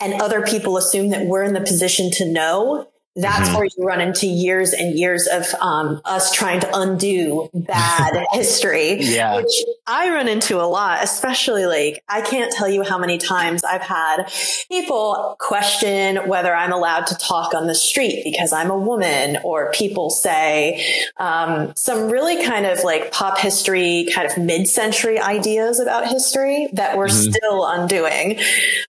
[0.00, 3.56] and other people assume that we're in the position to know, that's mm-hmm.
[3.56, 8.96] where you run into years and years of um, us trying to undo bad history,
[9.00, 9.36] yeah.
[9.36, 9.52] which
[9.86, 13.82] I run into a lot, especially like I can't tell you how many times I've
[13.82, 14.32] had
[14.70, 19.70] people question whether I'm allowed to talk on the street because I'm a woman, or
[19.72, 25.80] people say um, some really kind of like pop history, kind of mid century ideas
[25.80, 27.30] about history that we're mm-hmm.
[27.30, 28.40] still undoing.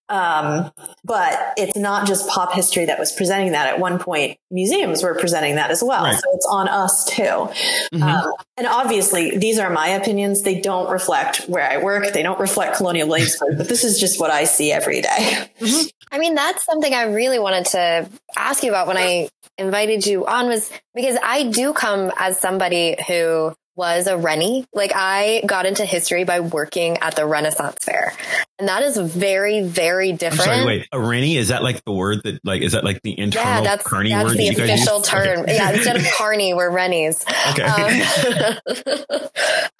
[0.07, 0.71] Um,
[1.03, 5.03] but it's not just pop history that was presenting that at one point point, museums
[5.03, 6.03] were presenting that as well.
[6.03, 6.15] Right.
[6.15, 7.23] So it's on us too.
[7.23, 8.03] Mm-hmm.
[8.03, 10.43] Um, and obviously, these are my opinions.
[10.43, 12.13] They don't reflect where I work.
[12.13, 15.49] They don't reflect Colonial Williamsburg, but this is just what I see every day.
[15.59, 15.87] Mm-hmm.
[16.11, 20.25] I mean, that's something I really wanted to ask you about when I invited you
[20.25, 24.65] on was because I do come as somebody who was a Rennie.
[24.73, 28.13] Like I got into history by working at the Renaissance Fair.
[28.59, 30.49] And that is very, very different.
[30.49, 33.01] I'm sorry, wait, a Rennie, is that like the word that like, is that like
[33.01, 34.37] the internal yeah, that's, carny that's word?
[34.37, 35.39] the official term.
[35.39, 35.55] Okay.
[35.55, 37.25] Yeah, instead of carny, we're Rennies.
[37.51, 37.63] Okay.
[37.63, 38.57] Um,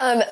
[0.00, 0.22] um,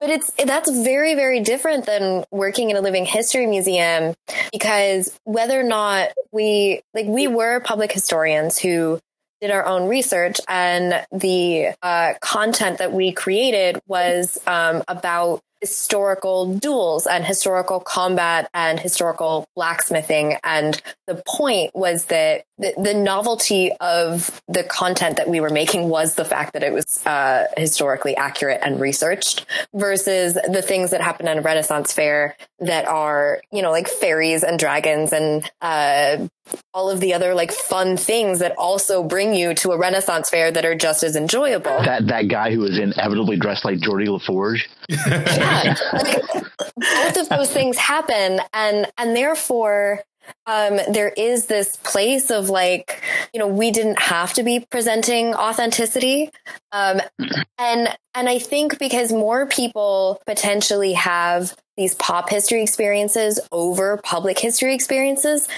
[0.00, 4.14] but it's that's very very different than working in a living history museum
[4.52, 8.98] because whether or not we like we were public historians who
[9.42, 16.54] did our own research and the uh, content that we created was um, about historical
[16.54, 20.36] duels and historical combat and historical blacksmithing.
[20.44, 25.88] And the point was that the, the novelty of the content that we were making
[25.88, 29.44] was the fact that it was uh, historically accurate and researched
[29.74, 34.44] versus the things that happen at a Renaissance fair that are, you know, like fairies
[34.44, 36.28] and dragons and uh,
[36.72, 40.52] all of the other like fun things that also bring you to a Renaissance fair
[40.52, 41.82] that are just as enjoyable.
[41.82, 44.68] That that guy who was inevitably dressed like Geordi La Forge.
[44.88, 46.22] yeah, like,
[46.76, 50.04] both of those things happen, and and therefore
[50.46, 55.34] um, there is this place of like, you know, we didn't have to be presenting
[55.34, 56.30] authenticity.
[56.72, 57.00] Um,
[57.58, 64.38] and, and I think because more people potentially have these pop history experiences over public
[64.38, 65.48] history experiences,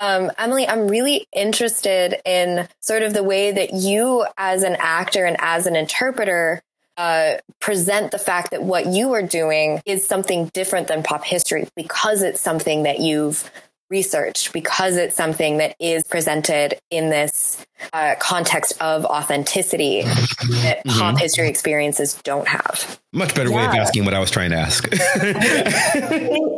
[0.00, 5.24] um, Emily, I'm really interested in sort of the way that you, as an actor
[5.24, 6.62] and as an interpreter,
[6.96, 11.68] uh, present the fact that what you are doing is something different than pop history
[11.76, 13.48] because it's something that you've
[13.90, 20.98] researched because it's something that is presented in this uh, context of authenticity that mm-hmm.
[20.98, 23.00] pop history experiences don't have.
[23.12, 23.56] Much better yeah.
[23.56, 24.86] way of asking what I was trying to ask.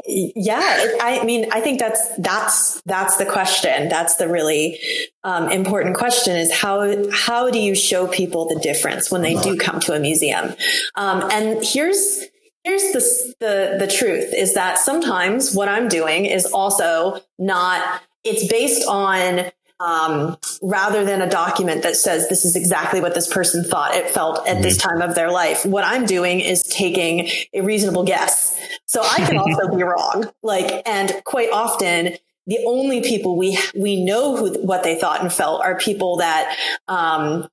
[0.07, 3.88] yeah, I mean, I think that's that's that's the question.
[3.88, 4.81] That's the really
[5.23, 9.57] um, important question: is how how do you show people the difference when they do
[9.57, 10.55] come to a museum?
[10.97, 12.25] Um, and here's
[12.64, 18.46] here's the, the, the truth is that sometimes what I'm doing is also not, it's
[18.51, 23.64] based on um, rather than a document that says this is exactly what this person
[23.64, 25.01] thought it felt at this mm-hmm.
[25.01, 25.64] time of their life.
[25.64, 28.55] What I'm doing is taking a reasonable guess.
[28.85, 30.31] So I can also be wrong.
[30.42, 35.33] Like, and quite often the only people we we know who what they thought and
[35.33, 36.57] felt are people that
[36.88, 37.46] um,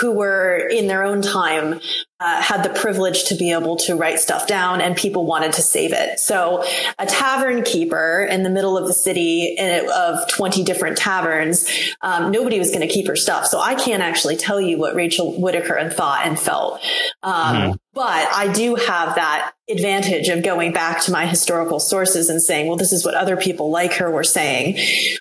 [0.00, 1.80] who were in their own time
[2.22, 5.62] uh, had the privilege to be able to write stuff down and people wanted to
[5.62, 6.20] save it.
[6.20, 6.64] So
[6.98, 11.68] a tavern keeper in the middle of the city of 20 different taverns,
[12.02, 13.46] um, nobody was going to keep her stuff.
[13.46, 16.80] So I can't actually tell you what Rachel Whitaker thought and felt.
[17.22, 17.72] Um, mm-hmm.
[17.94, 22.66] But I do have that advantage of going back to my historical sources and saying,
[22.66, 24.78] well, this is what other people like her were saying.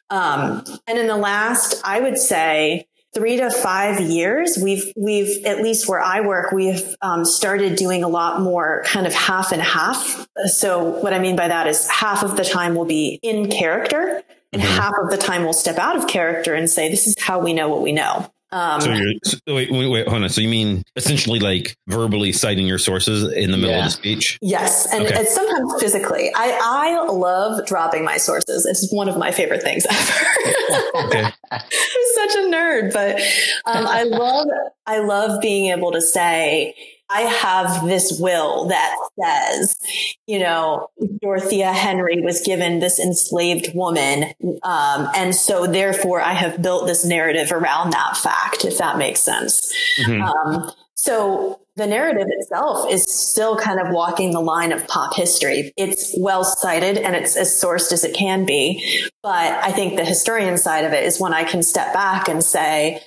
[0.10, 5.62] Um, and in the last, I would say, three to five years, we've we've at
[5.62, 9.62] least where I work, we've um, started doing a lot more kind of half and
[9.62, 10.28] half.
[10.46, 14.24] So what I mean by that is half of the time will be in character,
[14.54, 14.78] and mm-hmm.
[14.78, 17.54] half of the time we'll step out of character and say, "This is how we
[17.54, 20.30] know what we know." Um, so you're so wait, wait, wait, hold on.
[20.30, 23.80] So you mean essentially like verbally citing your sources in the middle yeah.
[23.80, 24.38] of the speech?
[24.42, 25.24] Yes, and okay.
[25.24, 26.32] sometimes physically.
[26.36, 28.66] I I love dropping my sources.
[28.66, 31.06] It's one of my favorite things ever.
[31.06, 31.32] okay.
[31.52, 31.62] I'm
[32.16, 33.16] such a nerd, but
[33.66, 34.48] um, I love
[34.86, 36.76] I love being able to say
[37.12, 39.76] I have this will that says,
[40.28, 40.88] you know,
[41.22, 44.34] Dorothea Henry was given this enslaved woman.
[44.64, 49.20] Um, and so therefore I have built this narrative around that fact, if that makes
[49.20, 49.74] sense.
[50.00, 50.22] Mm-hmm.
[50.22, 55.74] Um, so the narrative itself is still kind of walking the line of pop history.
[55.76, 59.04] It's well cited and it's as sourced as it can be.
[59.24, 62.44] But I think the historian side of it is when I can step back and
[62.44, 63.02] say,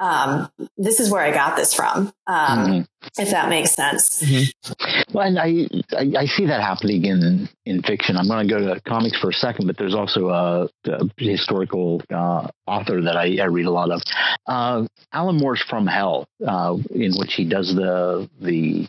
[0.00, 2.80] um, this is where I got this from, um, mm-hmm.
[3.18, 4.22] if that makes sense.
[4.22, 5.12] Mm-hmm.
[5.12, 8.16] Well, and I, I, I see that happening in in fiction.
[8.16, 12.02] I'm going to go to comics for a second, but there's also a, a historical
[12.10, 14.02] uh, author that I, I, read a lot of,
[14.46, 18.88] uh, Alan Moore's From Hell, uh, in which he does the the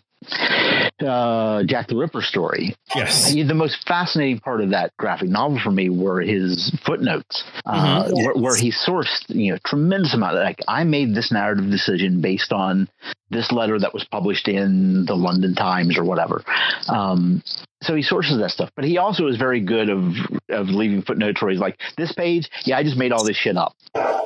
[0.99, 2.75] uh, Jack the Ripper story.
[2.95, 3.33] Yes.
[3.33, 8.15] The most fascinating part of that graphic novel for me were his footnotes, uh, mm-hmm.
[8.15, 8.25] yes.
[8.25, 10.37] where, where, he sourced, you know, tremendous amount.
[10.37, 12.87] Of, like I made this narrative decision based on
[13.29, 16.43] this letter that was published in the London Times or whatever.
[16.87, 17.41] Um,
[17.81, 20.13] so he sources that stuff, but he also is very good of
[20.49, 23.57] of leaving footnotes where he's like, "This page, yeah, I just made all this shit
[23.57, 23.73] up."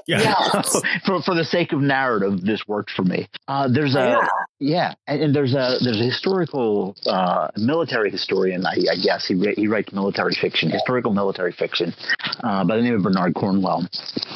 [0.07, 0.61] Yeah,
[1.05, 3.29] for for the sake of narrative, this worked for me.
[3.47, 4.27] Uh, there's a yeah,
[4.59, 9.35] yeah and, and, there's a there's a historical uh, military historian, I, I guess he
[9.55, 11.93] he writes military fiction, historical military fiction,
[12.43, 13.87] uh, by the name of Bernard Cornwell,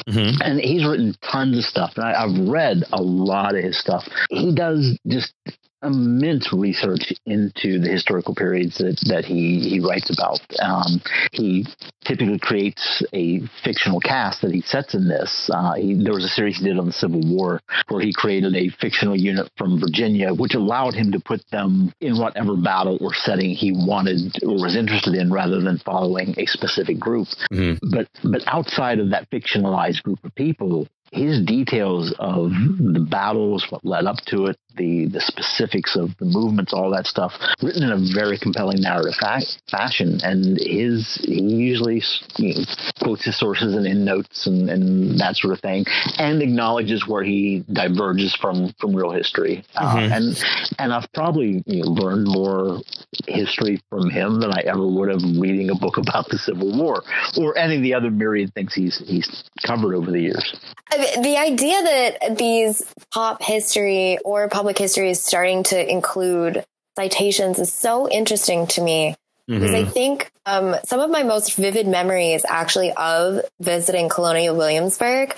[0.08, 0.42] mm-hmm.
[0.42, 4.06] and he's written tons of stuff, and I, I've read a lot of his stuff.
[4.30, 5.32] He does just
[5.82, 10.40] immense research into the historical periods that, that he, he writes about.
[10.60, 11.00] Um,
[11.32, 11.66] he
[12.04, 15.50] typically creates a fictional cast that he sets in this.
[15.52, 18.54] Uh, he, there was a series he did on the Civil War where he created
[18.54, 23.14] a fictional unit from Virginia, which allowed him to put them in whatever battle or
[23.14, 27.28] setting he wanted or was interested in rather than following a specific group.
[27.52, 27.90] Mm-hmm.
[27.90, 33.84] But, but outside of that fictionalized group of people, his details of the battles, what
[33.84, 37.90] led up to it, the the specifics of the movements, all that stuff, written in
[37.90, 40.20] a very compelling narrative fa- fashion.
[40.22, 42.02] And his he usually
[42.36, 42.64] you know,
[43.02, 45.84] quotes his sources and in notes and, and that sort of thing,
[46.18, 49.64] and acknowledges where he diverges from from real history.
[49.74, 50.12] Uh, mm-hmm.
[50.12, 50.44] Uh, and
[50.78, 52.80] and I've probably you know, learned more
[53.26, 57.02] history from him than I ever would have reading a book about the Civil War
[57.36, 60.54] or any of the other myriad things he's he's covered over the years.
[61.00, 62.82] The idea that these
[63.12, 66.64] pop history or public history is starting to include
[66.96, 69.16] citations is so interesting to me.
[69.48, 69.60] mm-hmm.
[69.60, 75.34] because I think um, some of my most vivid memories actually of visiting Colonial Williamsburg,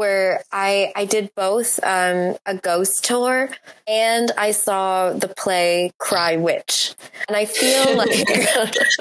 [0.00, 3.50] where I I did both um, a ghost tour
[3.86, 6.94] and I saw the play Cry Witch,
[7.28, 8.08] and I feel like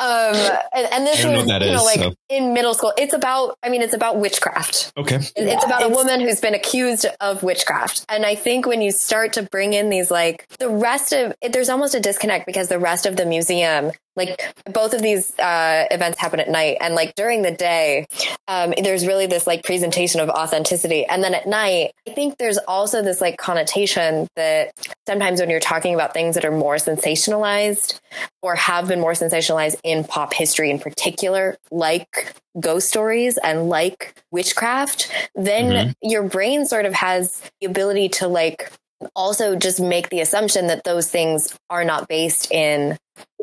[0.00, 2.14] um, and, and, this was you know like so.
[2.30, 2.94] in middle school.
[2.96, 4.94] It's about I mean it's about witchcraft.
[4.96, 8.64] Okay, it's yeah, about it's, a woman who's been accused of witchcraft, and I think
[8.64, 12.46] when you start to bring in these like the rest of there's almost a disconnect
[12.46, 16.76] because the rest of the museum like both of these uh, events happen at night
[16.80, 18.06] and like during the day
[18.48, 22.58] um, there's really this like presentation of authenticity and then at night i think there's
[22.68, 24.72] also this like connotation that
[25.06, 28.00] sometimes when you're talking about things that are more sensationalized
[28.42, 34.14] or have been more sensationalized in pop history in particular like ghost stories and like
[34.30, 35.90] witchcraft then mm-hmm.
[36.02, 38.70] your brain sort of has the ability to like
[39.16, 42.96] also just make the assumption that those things are not based in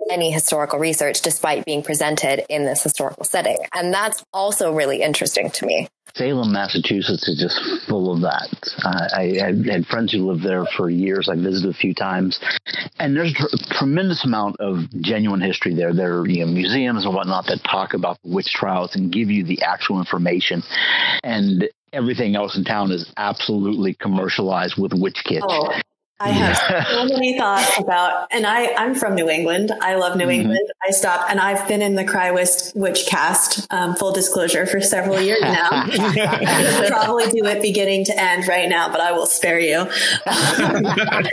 [0.10, 3.58] any historical research despite being presented in this historical setting.
[3.74, 5.88] And that's also really interesting to me.
[6.16, 8.50] Salem, Massachusetts is just full of that.
[8.84, 11.30] Uh, I, I, had friends who lived there for years.
[11.30, 12.40] I visited a few times,
[13.00, 15.94] and there's a tremendous amount of genuine history there.
[15.94, 19.30] There are you know, museums and whatnot that talk about the witch trials and give
[19.30, 20.64] you the actual information.
[21.24, 25.46] And everything else in town is absolutely commercialized with witch kits.
[25.48, 25.74] Oh,
[26.22, 29.72] I have so many thoughts about, and I, I'm from New England.
[29.82, 30.42] I love New mm-hmm.
[30.42, 30.70] England.
[30.86, 35.22] I stopped and I've been in the Cry Witch cast, um, full disclosure for several
[35.22, 35.70] years now.
[36.88, 39.78] probably do it beginning to end right now, but I will spare you.
[40.26, 41.30] but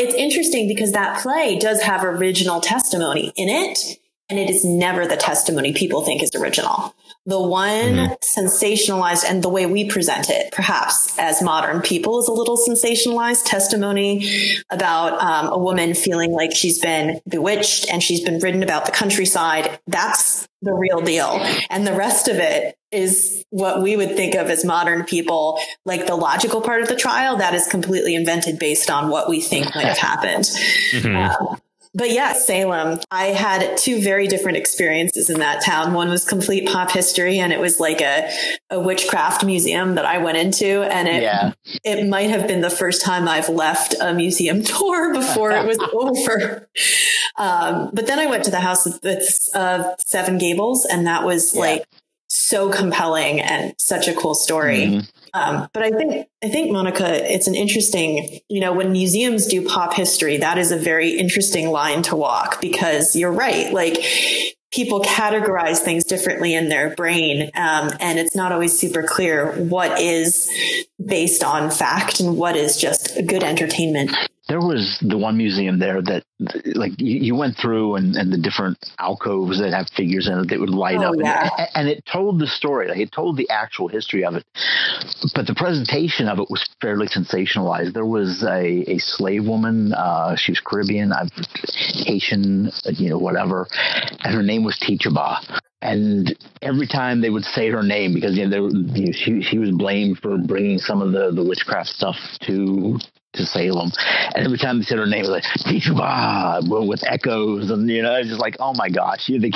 [0.00, 5.06] it's interesting because that play does have original testimony in it and it is never
[5.06, 6.94] the testimony people think is original.
[7.30, 8.14] The one mm-hmm.
[8.44, 13.44] sensationalized and the way we present it, perhaps as modern people, is a little sensationalized
[13.44, 14.28] testimony
[14.68, 18.90] about um, a woman feeling like she's been bewitched and she's been ridden about the
[18.90, 19.78] countryside.
[19.86, 21.38] That's the real deal.
[21.70, 26.08] And the rest of it is what we would think of as modern people, like
[26.08, 29.72] the logical part of the trial that is completely invented based on what we think
[29.76, 30.50] might have happened.
[30.90, 31.14] Mm-hmm.
[31.46, 31.60] Um,
[31.92, 35.92] but yeah, Salem, I had two very different experiences in that town.
[35.92, 38.30] One was complete pop history and it was like a,
[38.70, 40.82] a witchcraft museum that I went into.
[40.82, 41.52] And it, yeah.
[41.82, 45.78] it might have been the first time I've left a museum tour before it was
[45.92, 46.68] over.
[47.36, 51.60] Um, but then I went to the house of Seven Gables and that was yeah.
[51.60, 51.84] like
[52.32, 54.86] so compelling and such a cool story.
[54.86, 55.00] Mm-hmm.
[55.34, 59.66] Um, but I think I think Monica, it's an interesting, you know, when museums do
[59.66, 63.72] pop history, that is a very interesting line to walk because you're right.
[63.72, 63.98] Like
[64.72, 70.00] people categorize things differently in their brain, um, and it's not always super clear what
[70.00, 70.48] is
[71.04, 74.12] based on fact and what is just good entertainment
[74.50, 76.24] there was the one museum there that
[76.74, 80.48] like you, you went through and, and, the different alcoves that have figures in it
[80.48, 81.14] that would light oh, up.
[81.18, 81.48] Yeah.
[81.56, 84.44] and, and, it told the story like it told the actual history of it.
[85.34, 87.92] But the presentation of it was fairly sensationalized.
[87.92, 91.28] There was a, a slave woman uh, she was caribbean i'm
[92.06, 93.68] haitian you know whatever
[94.24, 95.40] and her name was Tituba
[95.82, 99.42] and every time they would say her name because you know, were, you know, she
[99.42, 102.98] she was blamed for bringing some of the the witchcraft stuff to
[103.34, 103.90] to Salem.
[104.34, 108.02] And every time they said her name, it was like Tituba with echoes, and you
[108.02, 109.54] know, just like, oh my gosh, you think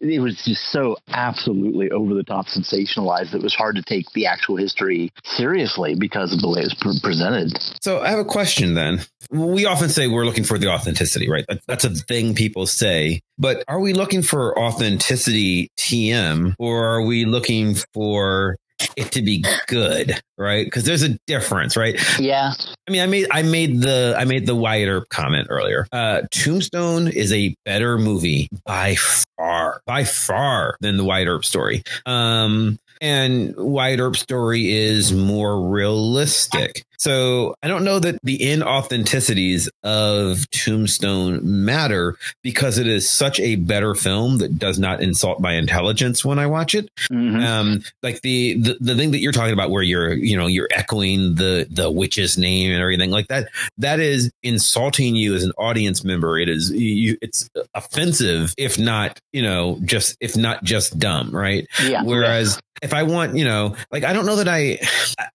[0.00, 3.34] it was just so absolutely over the top sensationalized.
[3.34, 6.74] It was hard to take the actual history seriously because of the way it was
[6.80, 7.58] pre- presented.
[7.82, 9.00] So I have a question then.
[9.30, 11.44] We often say we're looking for the authenticity, right?
[11.66, 13.20] That's a thing people say.
[13.38, 18.56] But are we looking for authenticity TM or are we looking for
[18.96, 20.64] it to be good, right?
[20.64, 22.00] Because there's a difference, right?
[22.18, 22.52] Yeah.
[22.88, 25.86] I mean, I made I made the I made the Wyatt Earp comment earlier.
[25.92, 31.82] Uh, Tombstone is a better movie by far, by far than the Wyatt Earp story.
[32.06, 36.84] Um, and Wyatt Earp's story is more realistic.
[36.96, 43.56] So I don't know that the inauthenticities of Tombstone matter because it is such a
[43.56, 46.88] better film that does not insult my intelligence when I watch it.
[47.10, 47.40] Mm-hmm.
[47.40, 50.68] Um, like the, the the thing that you're talking about, where you're you know you're
[50.70, 55.52] echoing the the witch's name and everything like that, that is insulting you as an
[55.58, 56.38] audience member.
[56.38, 61.66] It is you, it's offensive, if not you know just if not just dumb, right?
[61.84, 62.02] Yeah.
[62.02, 64.78] Whereas if I want, you know, like I don't know that I,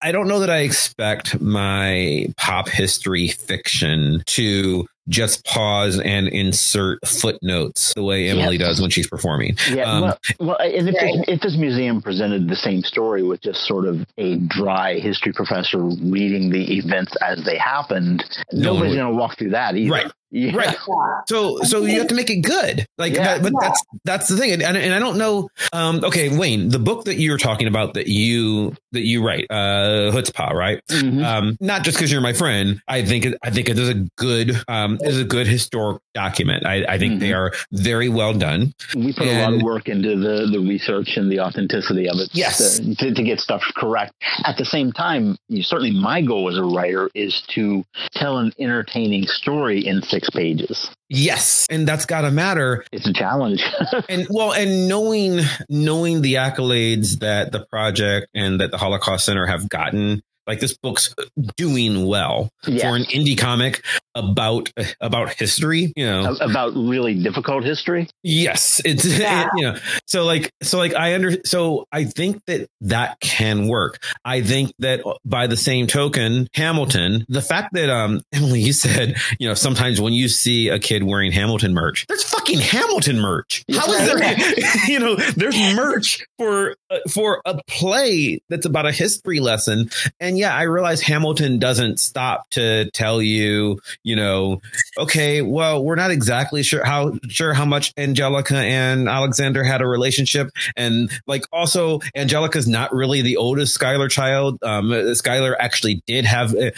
[0.01, 7.05] I don't know that I expect my pop history fiction to just pause and insert
[7.07, 8.67] footnotes the way Emily yep.
[8.67, 9.57] does when she's performing.
[9.71, 9.91] Yeah.
[9.91, 10.95] Um, well, well if, this,
[11.27, 15.79] if, this, museum presented the same story with just sort of a dry history professor
[15.79, 18.23] reading the events as they happened,
[18.53, 19.91] no nobody's going to walk through that either.
[19.91, 20.11] Right.
[20.31, 20.55] Yeah.
[20.55, 20.77] Right.
[21.27, 22.85] So so you have to make it good.
[22.97, 23.23] Like yeah.
[23.23, 23.67] that, but yeah.
[23.67, 24.51] that's that's the thing.
[24.51, 28.07] And, and I don't know um okay, Wayne, the book that you're talking about that
[28.07, 30.81] you that you write, uh Chutzpah, right?
[30.89, 31.23] Mm-hmm.
[31.23, 32.81] Um not just because you're my friend.
[32.87, 36.65] I think I think it is a good um is a good historic document.
[36.65, 37.19] I, I think mm-hmm.
[37.19, 38.73] they are very well done.
[38.95, 42.17] We put and, a lot of work into the the research and the authenticity of
[42.17, 42.79] it yes.
[42.79, 44.13] to, to, to get stuff correct.
[44.45, 48.51] At the same time, you, certainly my goal as a writer is to tell an
[48.59, 50.89] entertaining story in six pages.
[51.09, 52.85] Yes, and that's got to matter.
[52.91, 53.61] It's a challenge.
[54.09, 55.39] and well, and knowing
[55.69, 60.75] knowing the accolades that the project and that the Holocaust Center have gotten like this
[60.75, 61.13] book's
[61.55, 62.89] doing well yeah.
[62.89, 63.83] for an indie comic
[64.15, 68.09] about about history, you know, about really difficult history.
[68.23, 69.43] Yes, it's yeah.
[69.43, 69.77] it, you know,
[70.07, 74.01] so like so like I under so I think that that can work.
[74.25, 79.17] I think that by the same token, Hamilton, the fact that um Emily, you said
[79.39, 83.63] you know sometimes when you see a kid wearing Hamilton merch, there's fucking Hamilton merch.
[83.71, 84.35] How is there?
[84.87, 90.38] you know, there's merch for uh, for a play that's about a history lesson, and
[90.39, 94.61] yeah, I realize Hamilton doesn't stop to tell you, you know,
[94.97, 99.87] okay, well, we're not exactly sure how sure how much Angelica and Alexander had a
[99.87, 104.57] relationship, and like also Angelica's not really the oldest Schuyler child.
[104.63, 106.71] Um, Schuyler actually did have uh,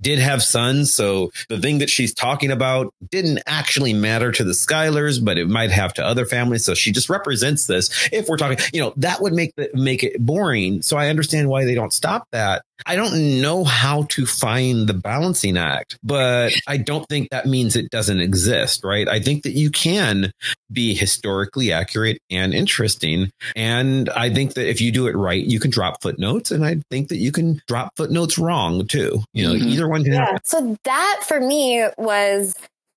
[0.00, 4.52] did have sons, so the thing that she's talking about didn't actually matter to the
[4.52, 6.64] Schuylers, but it might have to other families.
[6.64, 8.08] So she just represents this.
[8.12, 10.82] If we're talking, you know, that would make the, make it boring.
[10.82, 12.62] So I understand why they don't stop that.
[12.86, 17.76] I don't know how to find the balancing act, but I don't think that means
[17.76, 19.08] it doesn't exist, right?
[19.08, 20.32] I think that you can
[20.70, 23.30] be historically accurate and interesting.
[23.56, 26.50] And I think that if you do it right, you can drop footnotes.
[26.50, 29.22] And I think that you can drop footnotes wrong too.
[29.32, 29.68] You know, mm-hmm.
[29.68, 30.24] either one can yeah.
[30.26, 30.40] happen.
[30.44, 32.54] So that for me was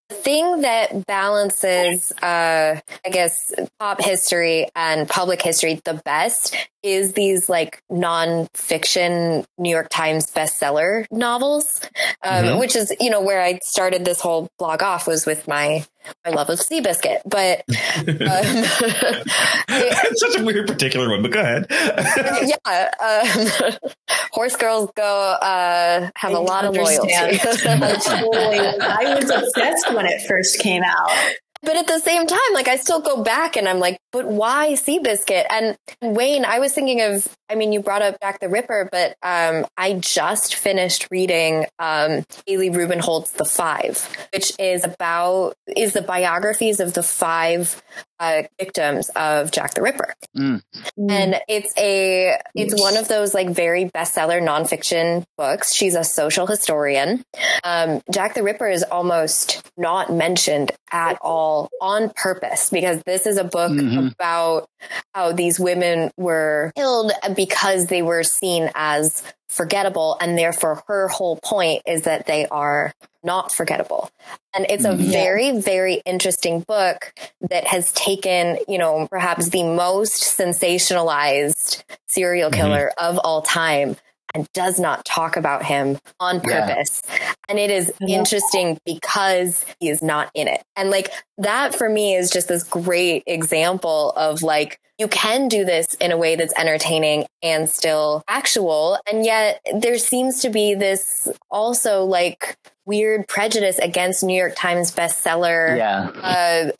[0.09, 7.13] the thing that balances, uh, I guess, pop history and public history the best is
[7.13, 11.79] these like nonfiction New York Times bestseller novels,
[12.23, 12.59] um, mm-hmm.
[12.59, 15.86] which is, you know, where I started this whole blog off was with my,
[16.25, 17.21] my love of Seabiscuit.
[17.25, 17.75] But um,
[19.69, 21.67] it's such a weird particular one, but go ahead.
[21.69, 22.91] yeah.
[22.99, 23.91] Um,
[24.32, 27.34] horse girls go uh, have I a lot understand.
[27.34, 28.79] of loyalty.
[28.82, 31.11] I was obsessed when it first came out.
[31.63, 34.74] But at the same time, like I still go back and I'm like, but why
[34.74, 35.45] Seabiscuit?
[35.49, 39.16] And Wayne, I was thinking of, I mean, you brought up Jack the Ripper, but
[39.24, 46.01] um, I just finished reading um, Hallie Rubenhold's The Five, which is about, is the
[46.01, 47.82] biographies of the five
[48.20, 50.14] uh, victims of Jack the Ripper.
[50.38, 50.62] Mm.
[51.09, 55.74] And it's a, it's one of those like very bestseller nonfiction books.
[55.74, 57.24] She's a social historian.
[57.64, 63.38] Um, Jack the Ripper is almost not mentioned at all on purpose because this is
[63.38, 64.01] a book mm-hmm.
[64.08, 64.68] About
[65.14, 70.18] how these women were killed because they were seen as forgettable.
[70.22, 72.93] And therefore, her whole point is that they are
[73.24, 74.10] not forgettable.
[74.56, 75.12] And it's a yeah.
[75.12, 77.14] very, very interesting book
[77.49, 82.62] that has taken, you know, perhaps the most sensationalized serial mm-hmm.
[82.62, 83.10] killer mm-hmm.
[83.10, 83.97] of all time
[84.34, 87.01] and does not talk about him on purpose.
[87.07, 87.34] Yeah.
[87.49, 90.61] And it is interesting because he is not in it.
[90.75, 95.65] And like that for me is just this great example of like, you can do
[95.65, 98.99] this in a way that's entertaining and still actual.
[99.11, 102.55] And yet there seems to be this also like
[102.86, 106.09] weird prejudice against New York Times bestseller yeah.
[106.21, 106.71] uh,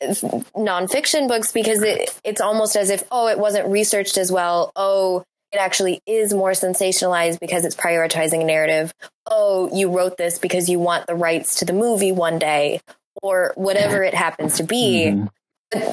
[0.56, 4.70] nonfiction books because it, it's almost as if, oh, it wasn't researched as well.
[4.76, 8.92] Oh, it actually is more sensationalized because it's prioritizing a narrative.
[9.26, 12.80] Oh, you wrote this because you want the rights to the movie one day
[13.22, 15.12] or whatever it happens to be.
[15.12, 15.92] Mm-hmm.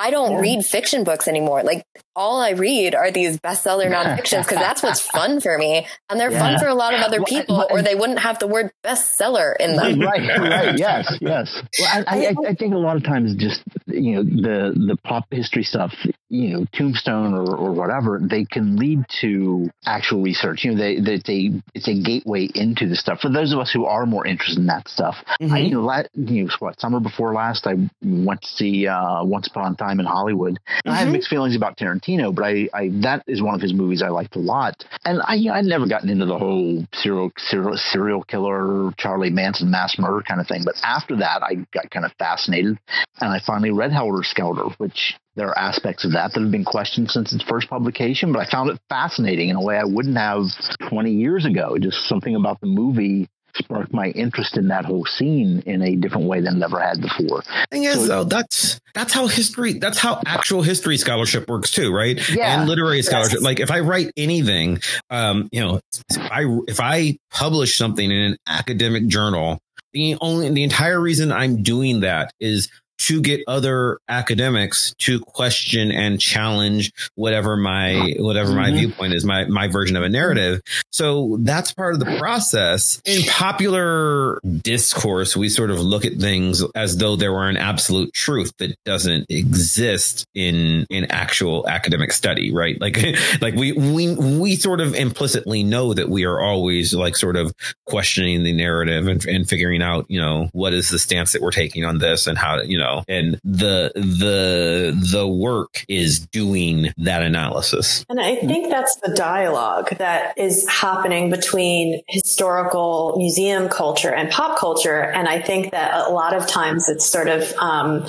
[0.00, 0.40] I don't yeah.
[0.40, 1.62] read fiction books anymore.
[1.62, 1.84] Like
[2.16, 6.32] all I read are these bestseller nonfictions because that's what's fun for me, and they're
[6.32, 6.38] yeah.
[6.38, 9.52] fun for a lot of other people, well, or they wouldn't have the word bestseller
[9.60, 10.00] in them.
[10.00, 11.62] Right, right, yes, yes.
[11.78, 15.24] Well, I, I, I, think a lot of times just you know the the pop
[15.30, 15.92] history stuff,
[16.30, 20.64] you know, Tombstone or, or whatever, they can lead to actual research.
[20.64, 23.70] You know, they, they, they it's a gateway into the stuff for those of us
[23.70, 25.16] who are more interested in that stuff.
[25.42, 25.52] Mm-hmm.
[25.52, 29.24] I, you know, la- you know, what summer before last, I went to see uh,
[29.24, 30.54] Once Upon a Time in Hollywood.
[30.54, 30.90] Mm-hmm.
[30.90, 33.72] I have mixed feelings about Tarantino Tarantino, but I, I that is one of his
[33.72, 34.84] movies I liked a lot.
[35.04, 39.98] And I I'd never gotten into the whole serial serial serial killer Charlie Manson mass
[39.98, 40.62] murder kind of thing.
[40.64, 42.78] But after that, I got kind of fascinated,
[43.20, 46.64] and I finally read Helter Skelter, which there are aspects of that that have been
[46.64, 50.16] questioned since its first publication, but I found it fascinating in a way I wouldn't
[50.16, 50.42] have
[50.88, 51.76] 20 years ago.
[51.78, 56.26] Just something about the movie sparked my interest in that whole scene in a different
[56.26, 57.42] way than it ever had before.
[57.70, 61.92] Thing is, so, though, that's that's how history, that's how actual history scholarship works too,
[61.94, 62.18] right?
[62.30, 63.42] Yeah, and literary scholarship.
[63.42, 64.80] Like if I write anything,
[65.10, 65.80] um, you know,
[66.10, 69.58] if I if I publish something in an academic journal,
[69.92, 72.68] the only the entire reason I'm doing that is
[73.00, 78.76] to get other academics to question and challenge whatever my whatever my mm-hmm.
[78.76, 80.60] viewpoint is my my version of a narrative.
[80.92, 83.00] So that's part of the process.
[83.06, 88.12] In popular discourse we sort of look at things as though there were an absolute
[88.12, 92.78] truth that doesn't exist in in actual academic study right?
[92.80, 92.98] Like
[93.40, 97.52] like we we we sort of implicitly know that we are always like sort of
[97.86, 101.50] questioning the narrative and, and figuring out you know what is the stance that we're
[101.50, 106.92] taking on this and how you know know, and the the the work is doing
[106.98, 108.04] that analysis.
[108.08, 114.58] And I think that's the dialogue that is happening between historical museum culture and pop
[114.58, 115.00] culture.
[115.00, 118.06] And I think that a lot of times it's sort of um,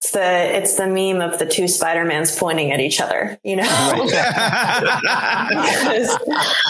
[0.00, 3.64] it's the it's the meme of the two Spider-Mans pointing at each other, you know?
[4.04, 4.18] because,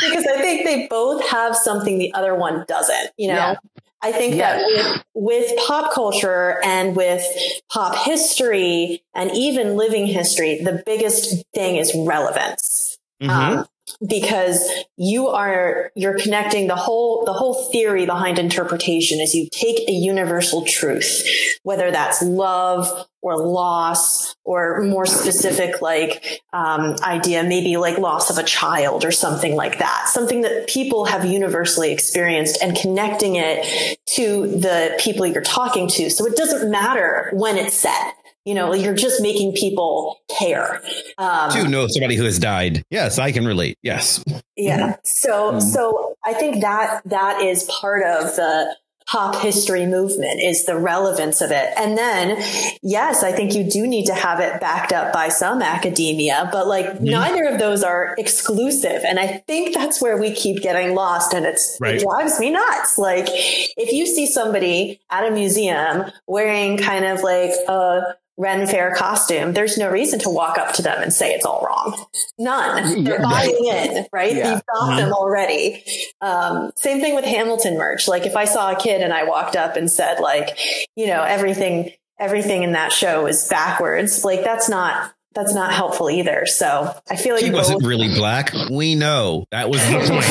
[0.01, 3.35] because, I think they both have something the other one doesn't, you know?
[3.35, 3.57] Yeah.
[4.01, 4.63] I think yes.
[4.63, 7.25] that with, with, pop culture and with
[7.71, 12.99] pop history and even living history, the biggest thing is relevance.
[13.21, 13.31] Mm-hmm.
[13.31, 13.67] Um,
[14.07, 19.89] because you are you're connecting the whole the whole theory behind interpretation is you take
[19.89, 21.27] a universal truth
[21.63, 28.39] whether that's love or loss or more specific like um, idea maybe like loss of
[28.39, 33.99] a child or something like that something that people have universally experienced and connecting it
[34.07, 38.15] to the people you're talking to so it doesn't matter when it's set
[38.49, 40.81] you know, you're just making people care.
[41.19, 42.83] Um, to know somebody who has died.
[42.89, 43.77] Yes, I can relate.
[43.83, 44.25] Yes.
[44.57, 44.97] Yeah.
[45.05, 45.63] So, mm.
[45.63, 48.75] so I think that that is part of the
[49.09, 51.73] pop history movement is the relevance of it.
[51.79, 52.37] And then,
[52.83, 56.67] yes, I think you do need to have it backed up by some academia, but
[56.67, 57.01] like mm.
[57.01, 59.03] neither of those are exclusive.
[59.07, 61.95] And I think that's where we keep getting lost and it's, right.
[61.95, 62.99] it drives me nuts.
[62.99, 68.01] Like if you see somebody at a museum wearing kind of like a,
[68.39, 71.67] Ren Fair costume, there's no reason to walk up to them and say it's all
[71.67, 72.07] wrong.
[72.39, 73.03] None.
[73.03, 73.91] They're yeah, buying right.
[73.91, 74.35] in, right?
[74.35, 74.53] Yeah.
[74.53, 74.97] You've got mm-hmm.
[74.97, 75.85] them already.
[76.21, 78.07] Um, same thing with Hamilton merch.
[78.07, 80.57] Like if I saw a kid and I walked up and said like,
[80.95, 86.11] you know, everything, everything in that show is backwards, like that's not, that's not helpful
[86.11, 86.47] either.
[86.47, 88.53] So I feel like he wasn't both- really black.
[88.71, 90.25] We know that was the point.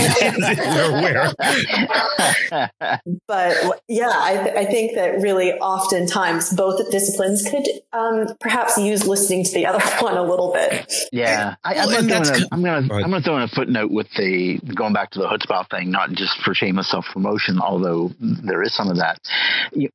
[3.28, 9.08] but yeah, I, th- I, think that really oftentimes both disciplines could um, perhaps use
[9.08, 10.92] listening to the other one a little bit.
[11.14, 14.60] Yeah, I, am well, gonna, I'm gonna I'm gonna throw in a footnote with the
[14.76, 18.76] going back to the chutzpah thing, not just for shameless self promotion, although there is
[18.76, 19.20] some of that.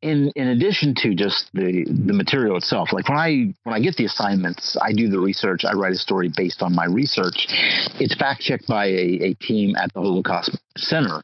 [0.01, 3.97] In in addition to just the the material itself, like when I when I get
[3.97, 7.47] the assignments, I do do the research, I write a story based on my research.
[8.01, 11.23] It's fact checked by a, a team at the Holocaust Center.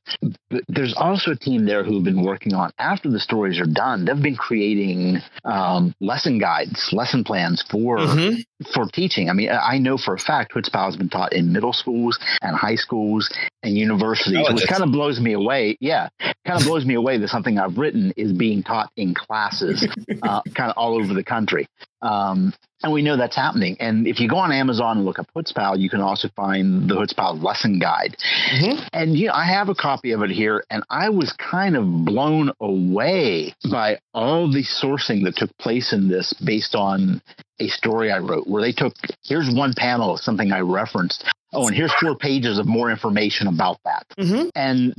[0.51, 4.05] But there's also a team there who've been working on after the stories are done.
[4.05, 8.41] They've been creating um, lesson guides, lesson plans for mm-hmm.
[8.75, 9.31] for teaching.
[9.31, 12.57] I mean, I know for a fact Chutzpah has been taught in middle schools and
[12.57, 13.31] high schools
[13.63, 15.77] and universities, oh, which kind of blows me away.
[15.81, 16.09] Yeah,
[16.47, 19.87] kind of blows me away that something I've written is being taught in classes,
[20.23, 21.67] uh, kind of all over the country.
[22.03, 22.53] Um,
[22.83, 23.77] and we know that's happening.
[23.81, 26.95] And if you go on Amazon and look up Chutzpah, you can also find the
[26.95, 28.17] Chutzpah lesson guide.
[28.53, 28.87] Mm-hmm.
[28.93, 31.85] And you know, I have a copy of it here, and I was kind of
[32.05, 37.21] blown away by all the sourcing that took place in this based on
[37.61, 41.25] a story I wrote, where they took here's one panel of something I referenced.
[41.53, 44.07] Oh, and here's four pages of more information about that.
[44.19, 44.49] Mm-hmm.
[44.55, 44.95] And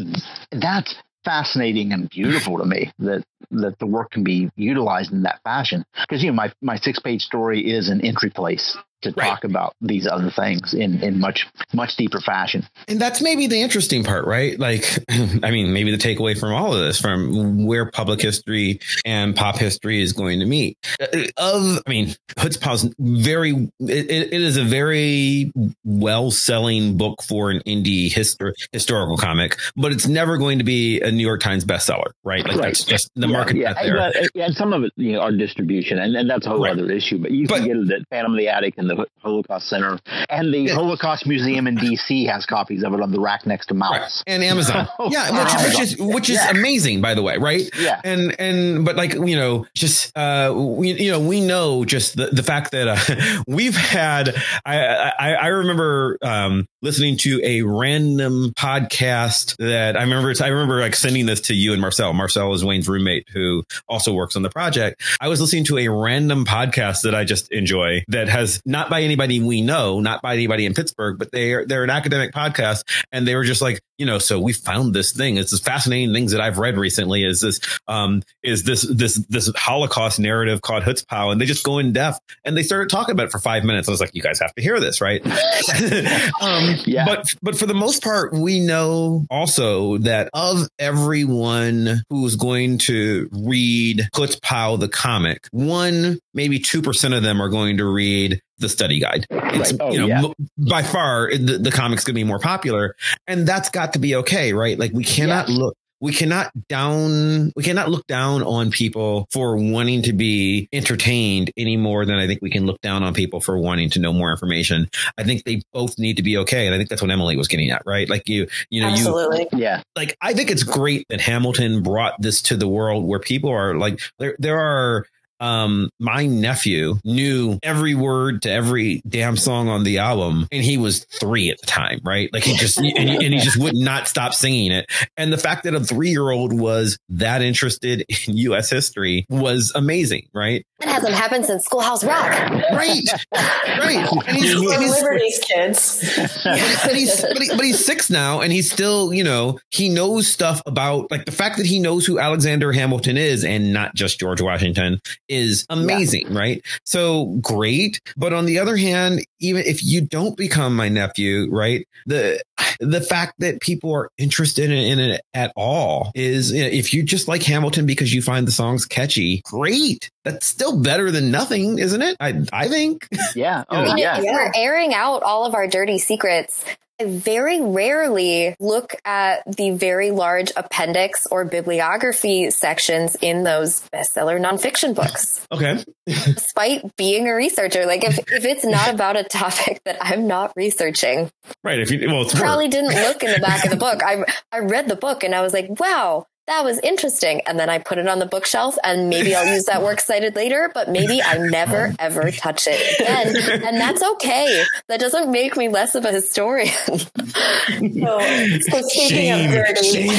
[0.52, 0.96] that's
[1.30, 5.86] fascinating and beautiful to me that that the work can be utilized in that fashion.
[6.02, 9.30] Because you know my my six page story is an entry place to right.
[9.30, 12.68] talk about these other things in, in much much deeper fashion.
[12.88, 14.60] And that's maybe the interesting part, right?
[14.60, 19.36] Like, I mean, maybe the takeaway from all of this, from where public history and
[19.36, 20.78] pop history is going to meet.
[21.00, 21.06] Uh,
[21.38, 25.52] of, I mean, Chutzpah's very, it, it is a very
[25.84, 31.02] well selling book for an indie histor- historical comic, but it's never going to be
[31.02, 32.44] a New York Times bestseller, right?
[32.44, 32.64] Like right.
[32.64, 33.98] that's just the market yeah, there.
[33.98, 36.74] And, and, some of it, you know, our distribution, and, and that's a whole right.
[36.74, 37.18] other issue.
[37.20, 40.00] But you can but, get it at Phantom of the Attic and the Holocaust Center,
[40.30, 40.74] and the yeah.
[40.74, 42.26] Holocaust Museum in D.C.
[42.26, 44.24] has copies of it on the rack next to Maus right.
[44.28, 44.88] and Amazon.
[45.10, 46.52] yeah, which, which, is which is yeah.
[46.52, 47.70] amazing, by the way, right?
[47.78, 52.16] Yeah, and and but like you know, just uh, we you know we know just
[52.16, 54.36] the the fact that uh, we've had
[54.66, 60.80] I I, I remember um, listening to a random podcast that I remember I remember
[60.80, 62.14] like sending this to you and Marcel.
[62.14, 65.02] Marcel is Wayne's roommate who also works on the project.
[65.20, 69.02] I was listening to a random podcast that I just enjoy that has not by
[69.02, 73.28] anybody we know, not by anybody in Pittsburgh, but they're they're an academic podcast and
[73.28, 75.38] they were just like, you know, so we found this thing.
[75.38, 79.52] It's this fascinating things that I've read recently is this um is this this this
[79.56, 83.26] Holocaust narrative called Chutzpah and they just go in depth and they started talking about
[83.26, 83.88] it for five minutes.
[83.88, 85.26] I was like, you guys have to hear this, right?
[86.42, 87.06] um yeah.
[87.06, 93.28] but but for the most part, we know also that of everyone who's going to
[93.32, 99.00] read Chutzpah the comic, one, maybe 2% of them are going to read the study
[99.00, 99.26] guide.
[99.30, 99.82] It's, right.
[99.82, 100.24] oh, you know, yeah.
[100.58, 102.96] by far the, the comic's going to be more popular
[103.28, 104.78] and that's got to be okay, right?
[104.78, 110.02] Like we cannot look, we cannot down we cannot look down on people for wanting
[110.04, 113.58] to be entertained any more than I think we can look down on people for
[113.58, 114.90] wanting to know more information.
[115.18, 116.66] I think they both need to be okay.
[116.66, 118.10] And I think that's what Emily was getting at, right?
[118.10, 119.48] Like you, you know, Absolutely.
[119.52, 119.82] you, yeah.
[119.96, 123.76] Like I think it's great that Hamilton brought this to the world where people are
[123.76, 125.06] like, there, there are,
[125.40, 130.78] um, my nephew knew every word to every damn song on the album, and he
[130.78, 132.32] was three at the time, right?
[132.34, 134.90] Like he just and, he, and he just would not stop singing it.
[135.18, 138.70] And the fact that a three year old was that interested in U.S.
[138.70, 140.66] history was amazing, right?
[140.82, 142.32] It hasn't happened since Schoolhouse Rock,
[142.72, 143.04] right?
[143.32, 144.08] Right.
[144.30, 148.52] And he's, and he's Liberty's kids, but he's but, he, but he's six now, and
[148.52, 152.20] he's still, you know, he knows stuff about like the fact that he knows who
[152.20, 156.38] Alexander Hamilton is, and not just George Washington is amazing, yeah.
[156.38, 156.66] right?
[156.86, 158.02] So great.
[158.18, 161.88] But on the other hand, even if you don't become my nephew, right?
[162.06, 162.42] The,
[162.80, 166.94] the fact that people are interested in, in it at all is you know, if
[166.94, 170.10] you just like Hamilton because you find the songs catchy, great.
[170.26, 172.18] That's still better than nothing, isn't it?
[172.20, 173.08] I, I think.
[173.36, 173.64] Yeah.
[173.70, 174.18] Oh, yeah.
[174.18, 176.66] If we're airing out all of our dirty secrets,
[177.00, 184.40] I very rarely look at the very large appendix or bibliography sections in those bestseller
[184.40, 185.38] nonfiction books.
[185.52, 185.84] Okay.
[186.06, 190.54] Despite being a researcher, like if, if it's not about a topic that I'm not
[190.56, 191.32] researching,
[191.64, 191.80] right?
[191.80, 194.02] If you well, probably didn't look in the back of the book.
[194.04, 197.42] I I read the book and I was like, wow, that was interesting.
[197.46, 200.36] And then I put it on the bookshelf and maybe I'll use that works cited
[200.36, 203.62] later, but maybe I never ever touch it again.
[203.64, 204.66] And that's okay.
[204.88, 206.74] That doesn't make me less of a historian.
[206.88, 210.10] so, so speaking shame, of dirty,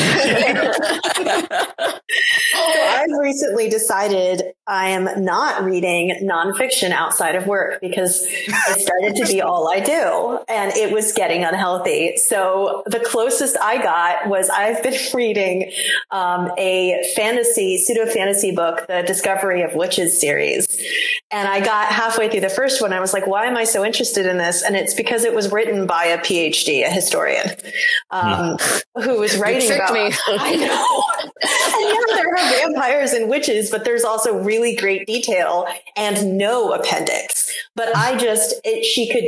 [2.53, 9.17] so I've recently decided I am not reading nonfiction outside of work because it started
[9.17, 12.19] to be all I do and it was getting unhealthy.
[12.19, 15.73] So the closest I got was I've been reading
[16.13, 20.67] um, Um, a fantasy, pseudo fantasy book, the Discovery of Witches series.
[21.33, 22.93] And I got halfway through the first one.
[22.93, 24.63] I was like, why am I so interested in this?
[24.63, 27.47] And it's because it was written by a PhD, a historian,
[28.11, 29.03] um, hmm.
[29.03, 30.13] who was writing about me.
[30.27, 31.05] I know.
[31.43, 35.67] and yeah, there are vampires and witches, but there's also really great detail
[35.97, 37.51] and no appendix.
[37.77, 39.25] But I just, it, she could,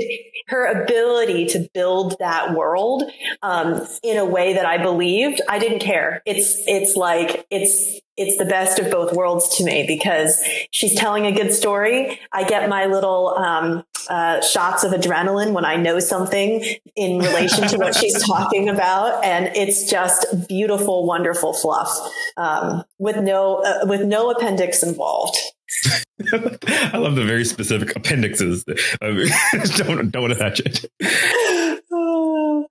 [0.49, 3.05] her ability to build that world
[3.43, 6.23] um, in a way that I believed, I didn't care.
[6.27, 11.27] It's it's like it's it's the best of both worlds to me because she's telling
[11.27, 12.21] a good story.
[12.33, 17.67] I get my little um, uh, shots of adrenaline when I know something in relation
[17.69, 21.91] to what she's talking about, and it's just beautiful, wonderful fluff
[22.37, 25.37] um, with no uh, with no appendix involved.
[26.33, 28.65] I love the very specific appendixes.
[29.01, 30.85] don't don't want to touch it.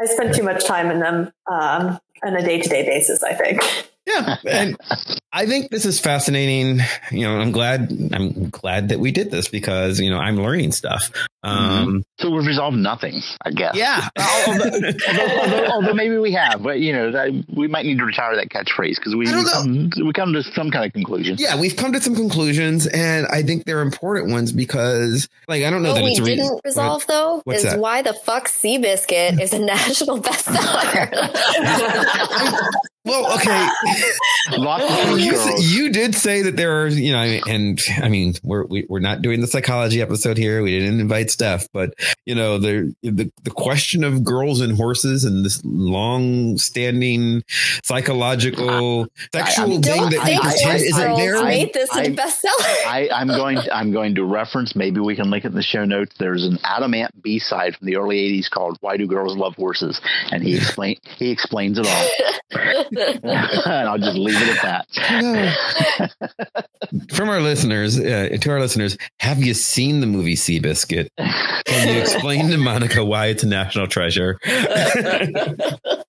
[0.00, 3.34] I spend too much time in them um, on a day to day basis, I
[3.34, 3.60] think.
[4.10, 4.36] Yeah.
[4.46, 4.76] And
[5.32, 6.80] I think this is fascinating.
[7.10, 10.72] You know, I'm glad, I'm glad that we did this because, you know, I'm learning
[10.72, 11.10] stuff.
[11.42, 11.98] Um, mm-hmm.
[12.20, 13.74] So we've resolved nothing, I guess.
[13.74, 14.08] Yeah.
[14.46, 14.70] although,
[15.40, 18.96] although, although, maybe we have, but you know, we might need to retire that catchphrase
[18.96, 21.36] because we, we come, we come to some kind of conclusion.
[21.38, 21.58] Yeah.
[21.58, 25.82] We've come to some conclusions and I think they're important ones because like, I don't
[25.82, 27.80] know what that we it's didn't re- resolve though What's is that?
[27.80, 31.10] why the fuck Seabiscuit is a national bestseller.
[33.04, 33.68] Well, okay.
[35.22, 38.86] you, you, did say that there are, you know, and I mean, we're we, are
[38.90, 40.62] we are not doing the psychology episode here.
[40.62, 41.94] We didn't invite Steph, but
[42.24, 47.42] you know, the the the question of girls and horses and this long-standing
[47.82, 51.42] psychological sexual I, thing that you pretend isn't there.
[51.42, 52.86] Made this a bestseller.
[52.86, 53.56] I, I'm going.
[53.56, 54.76] To, I'm going to reference.
[54.76, 56.14] Maybe we can link it in the show notes.
[56.18, 59.54] There's an Adam Ant B side from the early '80s called "Why Do Girls Love
[59.56, 60.00] Horses,"
[60.30, 62.10] and he explain he explains it all.
[62.52, 66.12] and I'll just leave it at that.
[67.12, 71.08] From our listeners, uh, to our listeners, have you seen the movie Seabiscuit?
[71.66, 74.38] Can you explain to Monica why it's a national treasure?
[74.44, 76.00] I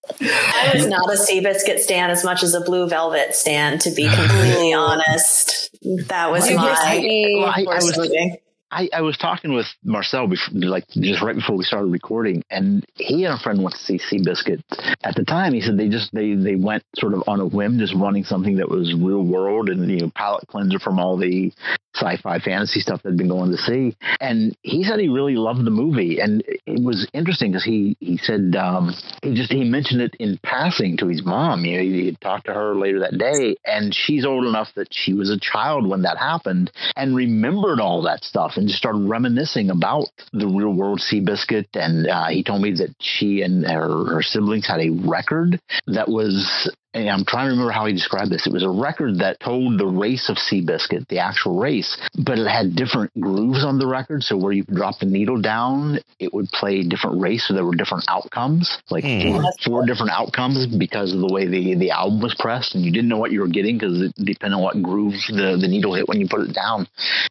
[0.74, 4.74] was not a Seabiscuit stand as much as a Blue Velvet stand, to be completely
[4.78, 5.70] honest.
[6.08, 8.38] That was my well, I, I was, movie.
[8.72, 12.86] I, I was talking with Marcel before, like just right before we started recording, and
[12.96, 14.64] he and a friend went to see Seabiscuit.
[15.04, 17.80] At the time, he said they just they they went sort of on a whim,
[17.80, 21.52] just running something that was real world and you know palate cleanser from all the
[21.96, 23.96] sci-fi fantasy stuff they'd been going to see.
[24.22, 28.18] And he said he really loved the movie, and it was interesting because he he
[28.18, 31.66] said um, he just he mentioned it in passing to his mom.
[31.66, 34.88] You know, he, he talked to her later that day, and she's old enough that
[34.92, 39.10] she was a child when that happened and remembered all that stuff and just started
[39.10, 41.66] reminiscing about the real world Seabiscuit.
[41.74, 46.08] And uh, he told me that she and her, her siblings had a record that
[46.08, 48.46] was and I'm trying to remember how he described this.
[48.46, 52.48] It was a record that told the race of Seabiscuit, the actual race, but it
[52.48, 54.24] had different grooves on the record.
[54.24, 57.48] So where you drop the needle down, it would play different race.
[57.48, 59.42] So there were different outcomes, like mm.
[59.42, 62.76] four, four, different outcomes because of the way the, the album was pressed.
[62.76, 65.58] And you didn't know what you were getting because it depended on what groove the,
[65.60, 66.88] the needle hit when you put it down.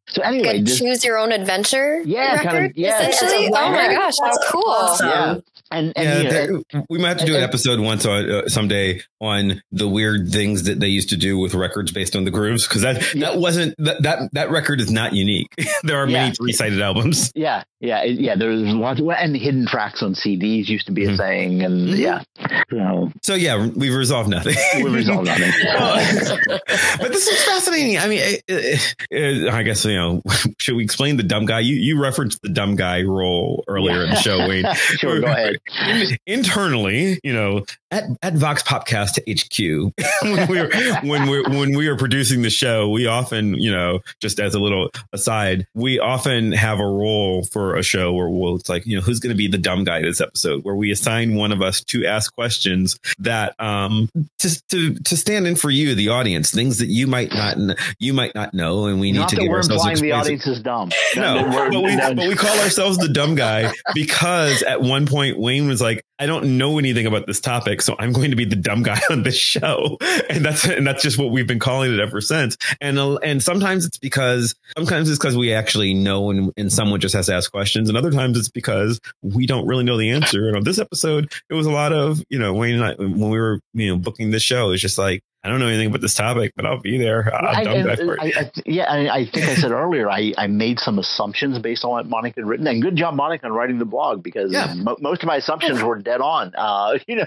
[0.08, 2.02] So anyway, like choose your own adventure.
[2.02, 3.08] Yeah, record, kind of, yeah.
[3.08, 3.48] Essentially.
[3.48, 4.64] Oh my gosh, that's cool.
[4.66, 5.08] Awesome.
[5.08, 5.34] Yeah.
[5.72, 8.48] And, and yeah, you know, we might have to do an episode once on, uh,
[8.48, 12.30] someday on the weird things that they used to do with records based on the
[12.32, 15.54] grooves because that that wasn't that that that record is not unique.
[15.84, 16.32] there are many yeah.
[16.32, 17.32] three sided albums.
[17.40, 18.36] Yeah, yeah, yeah.
[18.36, 21.16] There's lots and hidden tracks on CDs used to be a mm-hmm.
[21.16, 21.96] thing, and mm-hmm.
[21.96, 22.22] yeah.
[22.70, 24.56] So, so yeah, we've resolved nothing.
[24.76, 25.50] we've resolved nothing.
[26.48, 27.98] but this is fascinating.
[27.98, 30.22] I mean, it, it, it, I guess you know,
[30.58, 31.60] should we explain the dumb guy?
[31.60, 34.04] You you referenced the dumb guy role earlier yeah.
[34.04, 34.66] in the show, Wayne.
[34.74, 35.59] sure, go ahead
[36.26, 40.70] internally, you know, at, at Vox Popcast HQ, when we were
[41.02, 44.58] when we when we are producing the show, we often, you know, just as a
[44.58, 48.96] little aside, we often have a role for a show where we'll it's like, you
[48.96, 51.62] know, who's going to be the dumb guy this episode, where we assign one of
[51.62, 56.50] us to ask questions that um to to to stand in for you, the audience,
[56.50, 57.56] things that you might not
[57.98, 60.90] you might not know, and we need not to give ourselves the audience is dumb.
[61.16, 65.66] No, but we, but we call ourselves the dumb guy because at one point Wayne
[65.66, 68.56] was like, I don't know anything about this topic, so I'm going to be the
[68.56, 72.00] dumb guy on this show, and that's and that's just what we've been calling it
[72.00, 72.56] ever since.
[72.80, 77.14] And and sometimes it's because sometimes it's because we actually know, and, and someone just
[77.14, 80.48] has to ask questions, and other times it's because we don't really know the answer.
[80.48, 83.30] And on this episode, it was a lot of you know Wayne and I when
[83.30, 86.02] we were you know booking this show, it's just like I don't know anything about
[86.02, 87.34] this topic, but I'll be there.
[87.34, 91.58] I'll I, I, I, yeah, I, think I said earlier I, I made some assumptions
[91.58, 94.52] based on what Monica had written, and good job, Monica, on writing the blog because
[94.52, 94.74] yeah.
[94.74, 96.52] mo- most of my assumptions were dead on.
[96.60, 97.24] Uh, you know,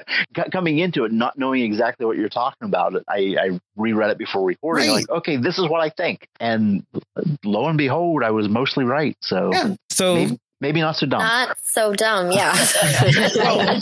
[0.52, 4.46] coming into it, not knowing exactly what you're talking about, I, I reread it before
[4.46, 4.88] recording.
[4.90, 4.96] Right.
[4.96, 6.86] Like, okay, this is what I think, and
[7.44, 9.18] lo and behold, I was mostly right.
[9.22, 9.76] So, yeah.
[9.90, 11.20] so maybe, maybe not so dumb.
[11.20, 12.54] Not so dumb, yeah.
[13.36, 13.60] well,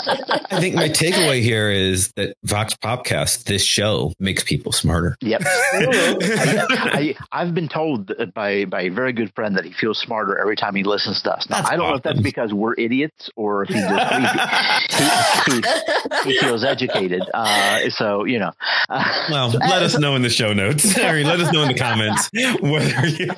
[0.52, 5.16] I think my takeaway here is that Vox Popcast, this show, makes people smarter.
[5.22, 5.44] Yep.
[5.46, 10.56] I, have been told by by a very good friend that he feels smarter every
[10.56, 11.48] time he listens to us.
[11.50, 11.90] Now, I don't awesome.
[11.90, 17.22] know if that's because we're idiots or if he just he, he, he, feels educated.
[17.32, 18.52] Uh, so you know.
[18.90, 20.98] Uh, well, so, let uh, us know in the show notes.
[20.98, 22.30] I mean, let us know in the comments
[22.60, 23.30] whether you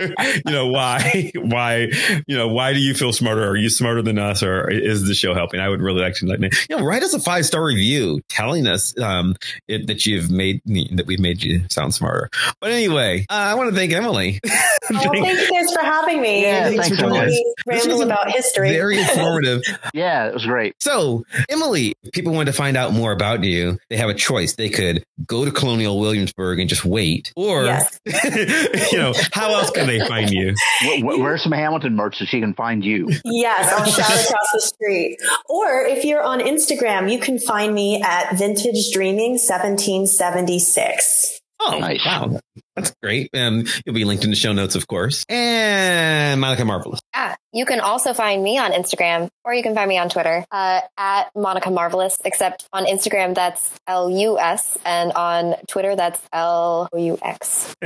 [0.46, 1.90] you know why why
[2.26, 3.50] you know why do you feel smarter smarter?
[3.50, 5.60] Are you smarter than us, or is the show helping?
[5.60, 8.68] I would really like to like, you know, write us a five star review telling
[8.68, 9.36] us um,
[9.68, 12.30] it, that you've made that we've made you sound smarter.
[12.60, 14.40] But anyway, uh, I want to thank Emily.
[14.46, 14.50] oh,
[14.90, 16.44] thank you guys for having me.
[16.44, 17.54] Yeah, thanks, thanks for me.
[17.66, 18.70] Ramble about history.
[18.70, 19.64] Very informative.
[19.94, 20.76] yeah, it was great.
[20.80, 23.80] So, Emily, people want to find out more about you.
[23.90, 24.56] They have a choice.
[24.56, 28.00] They could go to Colonial Williamsburg and just wait, or yes.
[28.92, 30.54] you know, how else can they find you?
[31.02, 33.10] Where's some Hamilton merch so she can find you?
[33.26, 35.18] Yes, I'll shout across the street.
[35.50, 41.40] Or if you're on Instagram, you can find me at Vintage Dreaming 1776.
[41.60, 42.06] Oh, nice.
[42.06, 42.40] wow.
[42.76, 43.30] That's great.
[43.34, 45.24] And you'll be linked in the show notes, of course.
[45.30, 47.00] And Monica Marvelous.
[47.14, 50.44] Ah, You can also find me on Instagram or you can find me on Twitter
[50.52, 56.20] uh, at Monica Marvelous, except on Instagram, that's L U S, and on Twitter, that's
[56.34, 57.76] L U X.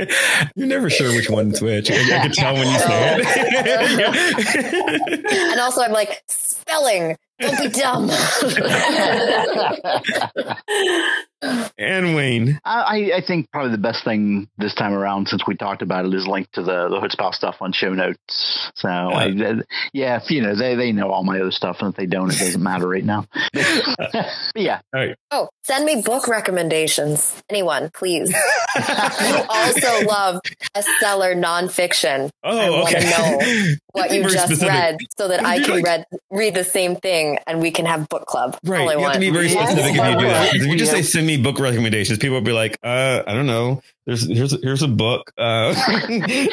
[0.56, 1.90] You're never sure which one's which.
[1.90, 5.32] I, I can tell when you say it.
[5.52, 7.16] and also, I'm like, spelling.
[7.40, 8.08] Don't be dumb.
[11.42, 12.58] and Wayne.
[12.64, 16.14] I, I think probably the best thing this time around, since we talked about it,
[16.14, 18.70] is linked to the the Chutzpah stuff on show notes.
[18.74, 19.62] So uh, I,
[19.92, 22.32] yeah, if, you know they they know all my other stuff, and if they don't,
[22.32, 23.26] it doesn't matter right now.
[24.56, 24.80] yeah.
[24.92, 25.14] Right.
[25.30, 28.30] Oh, send me book recommendations, anyone, please.
[28.30, 30.40] you also love
[30.74, 32.30] bestseller nonfiction.
[32.42, 34.68] Oh, I want to know what you just specific.
[34.68, 38.08] read, so that I can like, read read the same thing, and we can have
[38.08, 38.58] book club.
[38.64, 38.80] Right.
[38.80, 39.02] you want.
[39.02, 39.98] have to be very specific yes.
[39.98, 40.54] if you do that.
[40.54, 43.46] If you just say send me book recommendations, people would be like, uh, I don't
[43.46, 43.82] know.
[44.06, 45.30] There's here's here's a book.
[45.38, 46.48] Uh, send me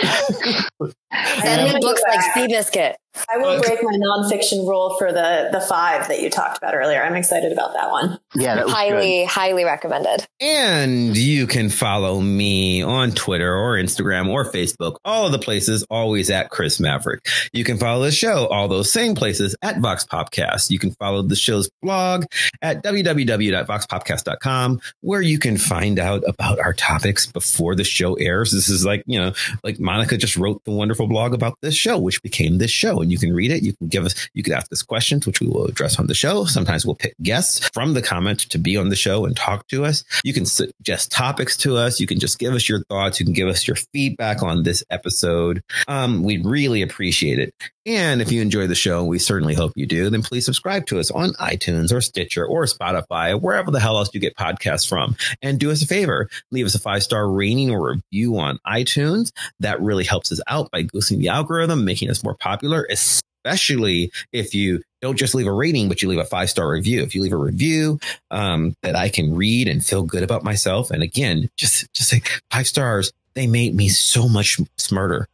[1.79, 2.95] books like Seabiscuit.
[3.31, 7.01] I will break my nonfiction rule for the the five that you talked about earlier.
[7.01, 8.19] I'm excited about that one.
[8.35, 9.27] Yeah, that highly good.
[9.27, 10.27] highly recommended.
[10.39, 15.85] And you can follow me on Twitter or Instagram or Facebook, all of the places,
[15.89, 17.25] always at Chris Maverick.
[17.53, 20.69] You can follow the show, all those same places at Vox Popcast.
[20.69, 22.25] You can follow the show's blog
[22.61, 28.51] at www.voxpopcast.com, where you can find out about our topics before the show airs.
[28.51, 31.97] This is like you know, like Monica just wrote the wonderful blog about this show,
[31.97, 33.63] which became this show and you can read it.
[33.63, 36.15] You can give us, you can ask us questions, which we will address on the
[36.15, 36.45] show.
[36.45, 39.85] Sometimes we'll pick guests from the comments to be on the show and talk to
[39.85, 40.03] us.
[40.23, 41.99] You can suggest topics to us.
[41.99, 43.19] You can just give us your thoughts.
[43.19, 45.61] You can give us your feedback on this episode.
[45.87, 47.53] Um, we'd really appreciate it.
[47.87, 50.99] And if you enjoy the show, we certainly hope you do, then please subscribe to
[50.99, 55.15] us on iTunes or Stitcher or Spotify, wherever the hell else you get podcasts from.
[55.43, 59.31] And do us a favor, leave us a five star rating or review on iTunes.
[59.59, 64.55] That really helps us out by boosting the algorithm, making us more popular, especially if
[64.55, 67.01] you don't just leave a rating, but you leave a five star review.
[67.03, 67.99] If you leave a review
[68.31, 72.21] um, that I can read and feel good about myself, and again, just just say
[72.51, 75.27] five stars, they made me so much smarter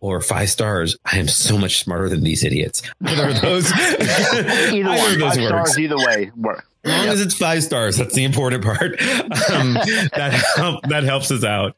[0.00, 0.96] or five stars.
[1.04, 2.82] I am so much smarter than these idiots.
[3.04, 6.30] Either those, either, one, those five stars, either way.
[6.36, 6.64] Work.
[6.84, 7.14] As long yep.
[7.14, 8.92] as it's five stars, that's the important part.
[9.52, 11.76] Um, that help, that helps us out.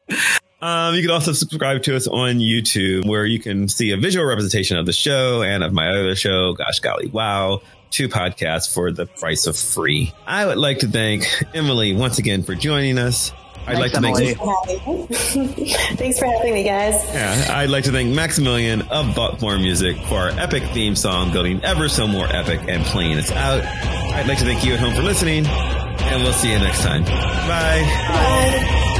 [0.61, 4.25] Um, you can also subscribe to us on YouTube, where you can see a visual
[4.25, 6.53] representation of the show and of my other show.
[6.53, 7.61] Gosh, golly, wow!
[7.89, 10.13] Two podcasts for the price of free.
[10.25, 13.33] I would like to thank Emily once again for joining us.
[13.67, 14.17] I'd like to thank.
[15.97, 16.95] Thanks for having me, guys.
[17.13, 21.63] Yeah, I'd like to thank Maximilian of Buckmore Music for our epic theme song, building
[21.63, 23.63] ever so more epic and playing us out.
[23.63, 27.03] I'd like to thank you at home for listening, and we'll see you next time.
[27.03, 27.83] Bye.
[28.09, 28.90] Bye.